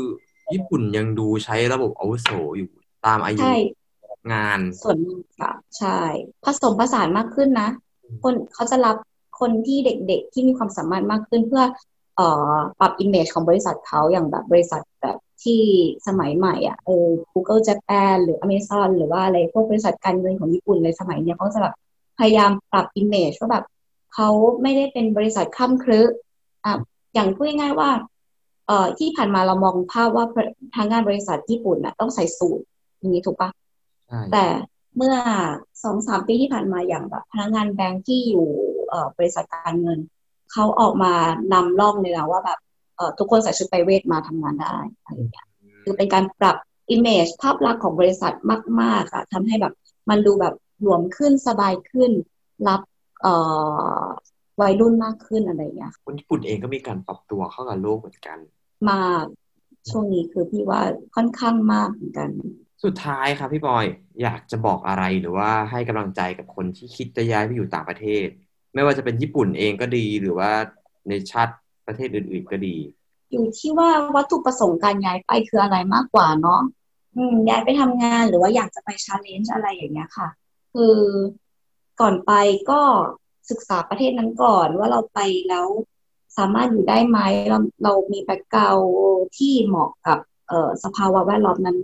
[0.54, 2.70] ญี่ปุ่นยังดูใช้ระบบอาวุโสอยู่
[3.06, 3.56] ตามอายุใช่
[4.34, 6.00] งานส่วนมากค่ะใช่
[6.44, 7.70] ผสมผสานมากขึ้นนะ
[8.24, 8.96] คนเขาจะรับ
[9.40, 11.64] คนที่เด็กๆที่มีความสามารถมากขึ้นเพื่อ
[12.16, 15.62] เอ่อปรับ image ของบริษัทเขาอย่างแบบบริษัทแบบ ที่
[16.08, 21.76] สมัยใหม่อะเออ Google Japan หรือ Amazon หรือว่าอะไรพวกบริษัทการเงินของญี่ปุ่นในสมัยเนี้ยเขาจะแบบ
[22.20, 23.66] พยายามปรับ image ว่าแบบ
[24.14, 24.30] เขา
[24.62, 26.02] ไม่ได้เป็นบริษัทคล่ำครึ
[26.66, 26.74] อะ
[27.14, 27.92] อย่างพูดง่ายๆว่า
[28.68, 30.26] เอ่อที่ผ่านมาเรามองภาพว่า
[30.76, 32.60] ทางงานบริษัทญี่ปุ่นน่ะต้องใส่สูท
[32.98, 33.50] อย่างนี้ถูกปะ
[34.08, 34.46] ใช่แต่
[34.98, 35.16] เมื่อ
[35.84, 38.48] สองสามปีที่ผ่านมาอย่างแบบพนักงานแบงค์ที่อยู่
[38.90, 40.00] เอ่อบริษัทการเงิน
[40.52, 41.14] เขาออกมา
[41.54, 42.71] นำร่องเลยนะว่าแบบเอ่อ
[43.20, 45.48] ทุกคนใส่ชุดไปเวทมาทำงานได้อะไรอย่างเงี้ย
[45.84, 46.58] คือเป็นการปรับ
[46.96, 48.34] image ภาพลักษณ์ของบริษัท
[48.82, 49.74] มาก ๆอะทำให้แบบ
[50.10, 52.12] มันดูแบบหลวมขึ้นสบายขึ้น
[52.68, 52.82] รับ
[53.22, 53.34] เอ่
[54.02, 54.04] อ
[54.62, 58.38] วัยรุ่นมากขึ้นอะไรอย่างเงี้ยคนญี่ปุ่นเองก็มีการปรับตัวเข้ากับโลกเหมือนกัน
[58.90, 59.26] มาก
[59.90, 60.82] ช่วงนี้คือพี่ว่า
[61.16, 62.30] ค่อนข้างมากเหมือนกัน
[62.84, 63.86] สุดท้ายครับพี่บอย
[64.22, 68.28] อยากจะบอกอะไรหรือว่าให้กำลังใจกับคนที่คิดจะย้ายไปอยู่ต่างประเทศ
[68.74, 70.52] ไม่ว่าจะเป็นญี่ปุ่นเองก็ดีหรือว่า
[71.10, 71.56] ในชาติ
[71.92, 72.76] ประเทศอื่น ๆ ก็ดี
[73.32, 76.62] อยู่ที่ว่าวัตถุประสงค์การย้ายไปคืออะไรมากกว่าเนาะ
[77.16, 80.28] อืมย้ายไปทำงานหรือว่าอยากจะไปชาเลนจ์อะไรอย่างเงี้ยค่ะ
[80.74, 80.96] คือ
[82.02, 82.32] ก่อนไป
[82.70, 82.82] ก็
[83.50, 85.68] ศึกษาประเทศนั้นก่อนว่าเราไปแล้ว
[86.38, 88.78] สามารถอยู่ได้ไหมเราเรามีแบ็กกราว
[89.38, 91.78] ที่เหมาะกับเอ่อสภาวะแวดล้อมนั้น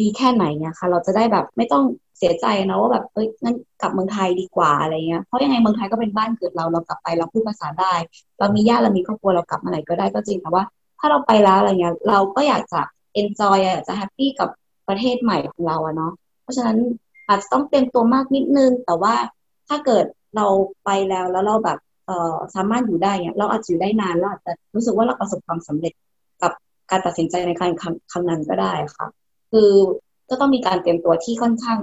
[0.00, 1.84] ดีแค่ไหนเนี่ยค่ะ เราจะได้แบบไม่ต้อง
[2.18, 7.94] เสียใจนะว่าแบบเอ้ยงั้นกลับเมืองไทยดีกว่าอะไรเงี้ยเพราะยังไงเมืองไทยก็เป็นบ้านเกิดเราเรากลับไปเราพูดภาษาได้
[8.38, 10.62] เรามีญาติเรามีครอบครัวเรากลับมาไหนก็ได้ก็จริงแต่ว่า
[10.98, 12.80] ถ้าเราไปแล้วอะไรเงี้ยเราก็อยากจะ
[13.20, 14.48] enjoy อยากจะแฮปปี้กับ
[14.88, 16.78] ประเทศใหม่ของเราอะเนาะเพราะฉะนั้น
[17.28, 19.14] อาจจะต้องเตรียมตัวมากนิดนึง แต่ว่า
[19.68, 20.04] ถ้าเกิด
[20.36, 20.46] เรา
[20.84, 25.92] ไปแล้วแล้วเราแบบเอ่อสามารถอยู่ได้เนี่ยเราอาจจะอยู่ได้นานเราอาจจะรู้สึกว่าเราประสบความสำเร็จ
[26.42, 26.52] กับ
[26.90, 29.06] การตัดสินใจในการครั้งครั้งนั้นก็ได้ค่ะ
[29.50, 29.70] คือ
[30.30, 31.78] ก็ต้องมีการเตรียมตัวที่ค่อนข้าง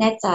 [0.00, 0.28] แน่ใจ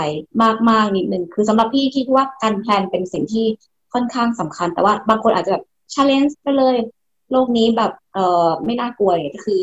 [0.70, 3.46] มากๆนิดนึงคือสำหรับพี่คิดว่าการแพลนเป็นสิ่งที่
[3.94, 5.64] ค่อนข้างสำคัญ แต่ว่าบางคนอาจจะแบบ
[5.94, 6.76] challenge ไปเลย
[7.32, 9.62] โลกนี้แบบเอ่อไม่น่ากลัวเนี่ยก็คือ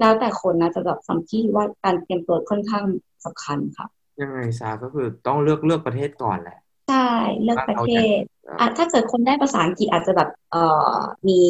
[0.00, 2.84] แล้วแต่คนนะจะแบบสำที่ว่าการเตรียมตัวค่อนข้าง
[3.24, 3.86] สำคัญค่ะ
[4.22, 7.08] ยังไงซาก็คือต้องเลือกเลือกประเทศก่อนแหละใช่
[7.42, 8.20] เลือกประเทศ
[8.60, 10.96] อะถ้าเกิดคนได้ภาษาอังกฤษอาจจะแบบเอ่อ
[11.28, 11.40] มี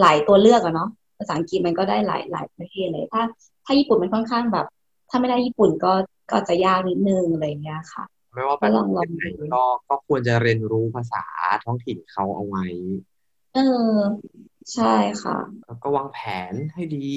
[0.00, 0.88] หลายตัวเลือกอะเนาะ
[1.18, 3.22] ภาษาอังกฤษมันก็ได้หลายหลายประเทศเลย ถ้า
[3.66, 4.66] ถ้าญี่ปุ่นมันค่อนข้างแบบ
[5.10, 5.92] ถ้าไม่ได้ญี่ปุ่นก็
[6.30, 11.24] ก็จะยากนิดนึงอะไรอย่างเงี้ยค่ะ ไม่ว่าก็ประลองลเทอศงไหนดูก็ก็ควรจะเรียนรู้ภาษา
[11.64, 12.64] ท้องถิ่นเขาเอาไว้
[13.54, 13.58] เอ
[13.92, 13.96] อ
[14.74, 15.36] ใช่ค่ะ
[15.66, 16.18] แล้วก็วางแผ
[16.50, 17.08] นให้ดี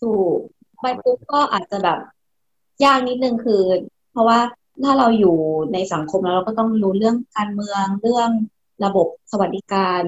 [0.00, 0.36] ถูก
[0.80, 1.98] ไปปุ๊บก็อาจจะแบบ
[2.84, 3.62] ยากนิดนึงคือ
[4.10, 4.38] เพราะว่า
[4.82, 5.36] ถ้าเราอยู่
[5.72, 8.30] ในสังคมแล้วเราก็ต้องรู้เรื่องการเมืองเรื่อง
[8.84, 10.02] ระบบสวัสดิการ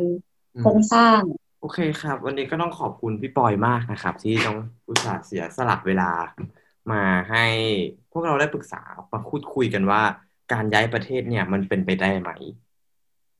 [0.56, 1.20] อืโครมงสร้าง
[1.64, 4.58] โอเคครับ วันนี้ก็ต้องขอบคุณพี่ปอยมากนะครับ ที่ต้อง
[4.88, 6.10] อุตส่าห์เสียสละเวลา
[6.92, 7.44] มาให้
[8.12, 10.02] พวกเราได้ปรึกษามาพูดคุยกันว่า
[10.52, 12.30] การย้ายประเทศเนี่ย มันเป็นไปได้ไหม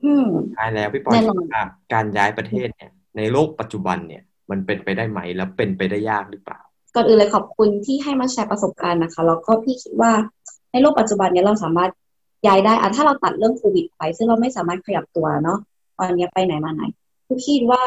[0.05, 1.63] อืมท้ายแล้วพี่ปอยแน่นคิอดนว่า
[1.93, 6.61] การย้ายประเทศเนี่ย ในโลกปัจจุบันเนี่ย มันเป็นไปได้ไหมแล้วเป็นไปได้ยากหรือเปล่า
[6.95, 10.13] ก่อนอื่นเลยขอบคุณที่ให้มาแชร์ประสบการณ์นะคะ แล้วก็พี่คิดว่า
[10.73, 11.91] ในโลกปัจจุบันเนี้ยเราสามารถ
[12.47, 15.59] ย้ายได้อะถ้าเราตัดเรื่องโควิดไป ซึ่งเราไม่สามารถขยับตัวเนาะ
[15.99, 16.85] ตอนเนี้ยไปไหนมาไหน
[17.27, 17.83] พี่คิดว่า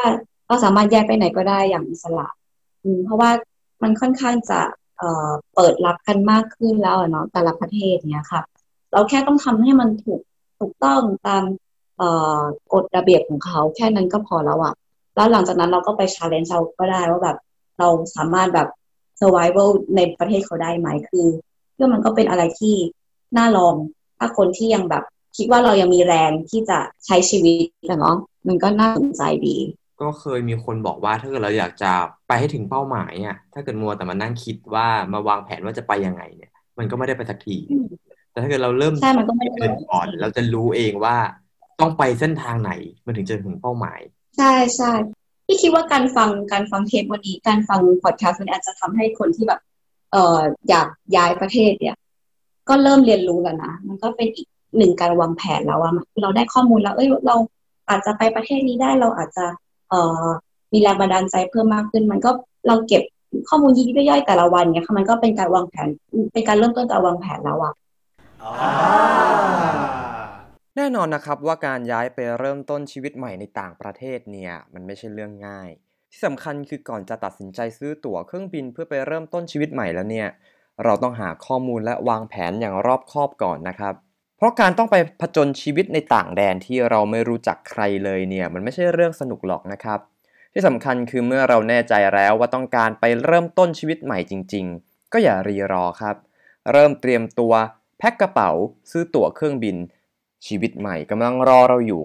[0.46, 2.28] เราสามารถแย้ายไปไหนก็ได้อย่างอิสระ
[3.04, 3.30] เพราะว่า
[3.82, 4.60] มันค่อนข้างจะ
[4.98, 8.42] เอ่อเปิดรับกันมากขึ้นแล้วเนาะแต่ละประเทศเนี้ยค่ะ
[8.92, 10.20] เราแค่ต้องทำให้มันถูก
[10.58, 11.44] ถูกต้องตาม
[11.98, 12.08] เอ่
[12.38, 14.74] อกฎระเบียบของเขาแค่นั้นก็พอแล้วอะ
[15.16, 17.36] แล้วหลังจากนั้นเราก็ไป challenge เราก็ได้ว่าแบบ
[17.78, 18.68] เราสามารถแบบ
[19.20, 21.26] survival ในประเทศเขาได้ไหมคือ
[21.74, 22.74] เรื่องมันก็เป็นอะไรที่
[23.36, 23.74] น่าลอง
[24.18, 25.04] ถ้าคนที่ยังแบบ
[25.36, 28.16] คิดว่าเรายังมีแรงที่จะใช้ชีวิตอะเนาะ
[28.48, 29.56] มันก็น่าสนใจดี
[30.00, 31.92] ก็เคยมีคนบอกว่าถ้าเกิดเราอยากจะ
[32.28, 37.86] ไปให้ถึงเป้าหมายอะถ้าเกิดมัวแต่มานั่งคิดว่ามาวางแผนว่าจะไปยังไงเนี่ย มันก็ไม่ได้ไปสักทีอืม
[38.30, 41.16] แต่ถ้าเกิดเราเริ่มใช่มันก็ไม่ได้เดินก่อนเราจะรู้เองว่า
[41.80, 42.72] ต้องไปเส้นทางไหน
[43.06, 44.00] มันถึงจะถึงเป้าหมาย
[44.36, 44.92] ใช่ใช่
[45.46, 49.60] พี่คิดว่าการฟังการฟังเทปวันนี้การฟังพอดแคสต์วันนี้อาจจะทำให้คนที่แบบ
[50.12, 51.96] เอ่ออยากย้ายประเทศเนี่ย
[52.68, 57.36] ก็เริ่มเรียนรู้แล้วนะ มันก็เป็นอีก หนึ่งการวางแผนแล้วอะคือเราได้ข้อมูลแล้ว เอ้ยเรา
[57.88, 59.44] อาจจะไปประเทศนี้ได้เราอาจจะ
[59.90, 60.24] เอ่อ
[60.72, 62.30] มีแรงบันดาลใจเพิ่มมากขึ้น มันก็
[62.68, 63.02] เราเก็บ
[63.48, 65.88] ข้อมูลยิบย่อยๆแต่ละวันเนี่ยค่ะมันก็เป็นการวางแผน
[66.32, 67.72] เป็นการเริ่มต้นการวางแผนแล้วอะ
[70.76, 75.70] แน่นอนนะครับว่าการย้ายไปเริ่มต้นชีวิตใหม่ในต่างประเทศเนี่ยมันไม่ใช่เรื่องง่าย
[76.10, 80.28] ที่สำคัญคือก่อนจะตัดสินใจซื้อตั๋วเครื่องบินเพื่อไปเริ่มต้นชีวิตใหม่แล้วเนี่ย
[80.84, 83.94] เราต้องหาข้อมูลและวางแผนอย่างรอบคอบก่อนนะครับ
[84.38, 89.98] เพราะการต้องไปผจญชีวิตในต่างแดนที่เราไม่รู้จักใครเลยเนี่ยมันไม่ใช่เรื่องสนุกหรอกนะครับ
[90.52, 96.16] ที่สำคัญคือเมื่อเราแน่ใจแล้วว่าต้องการไปเริ่มต้นชีวิตใหม่จริง ๆ ก็อย่ารีรอครับ
[96.72, 97.52] เริ่มเตรียมตัว
[97.98, 98.50] แพ็คกระเป๋า
[98.90, 99.76] ซื้อตั๋วเครื่องบิน
[100.46, 102.02] ชีวิตใหม่กำลังรอเราอยู่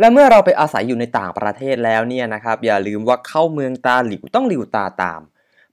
[0.00, 5.20] และเมื่อเราไปอาศัยอยู่ในต่างประเทศแล้วเนี่ยนะครับอย่าลืมว่าเข้าเมืองตาหลิวต้องหลิวตาตาม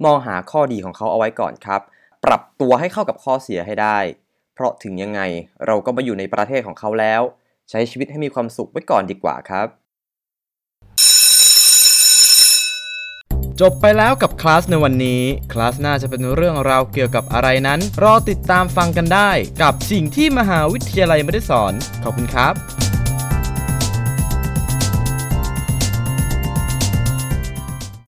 [0.05, 1.81] มองหาข้อดีของเขาเอาไว้ก่อนครับ
[2.25, 3.97] ปรับตัวให้เข้ากับข้อเสียให้ได้
[4.53, 5.21] เพราะถึงยังไง
[5.65, 7.21] เราก็มาอยู่ในประเทศของเขาแล้ว
[7.69, 9.67] ใช้ชีวิตให้มีความสุขไว้ก่อนดีกว่าครับ
[13.61, 19.29] จบไปแล้วกับคลาสในวันนี้ คลาสหน้าจะเป็นเรื่องราวเกี่ยวกับอะไรนั้น รอติดตามฟังกันได้
[19.61, 21.73] กับสิ่งที่มหาวิทยาลัยไม่ได้สอน
[22.03, 22.82] ขอบคุณครับ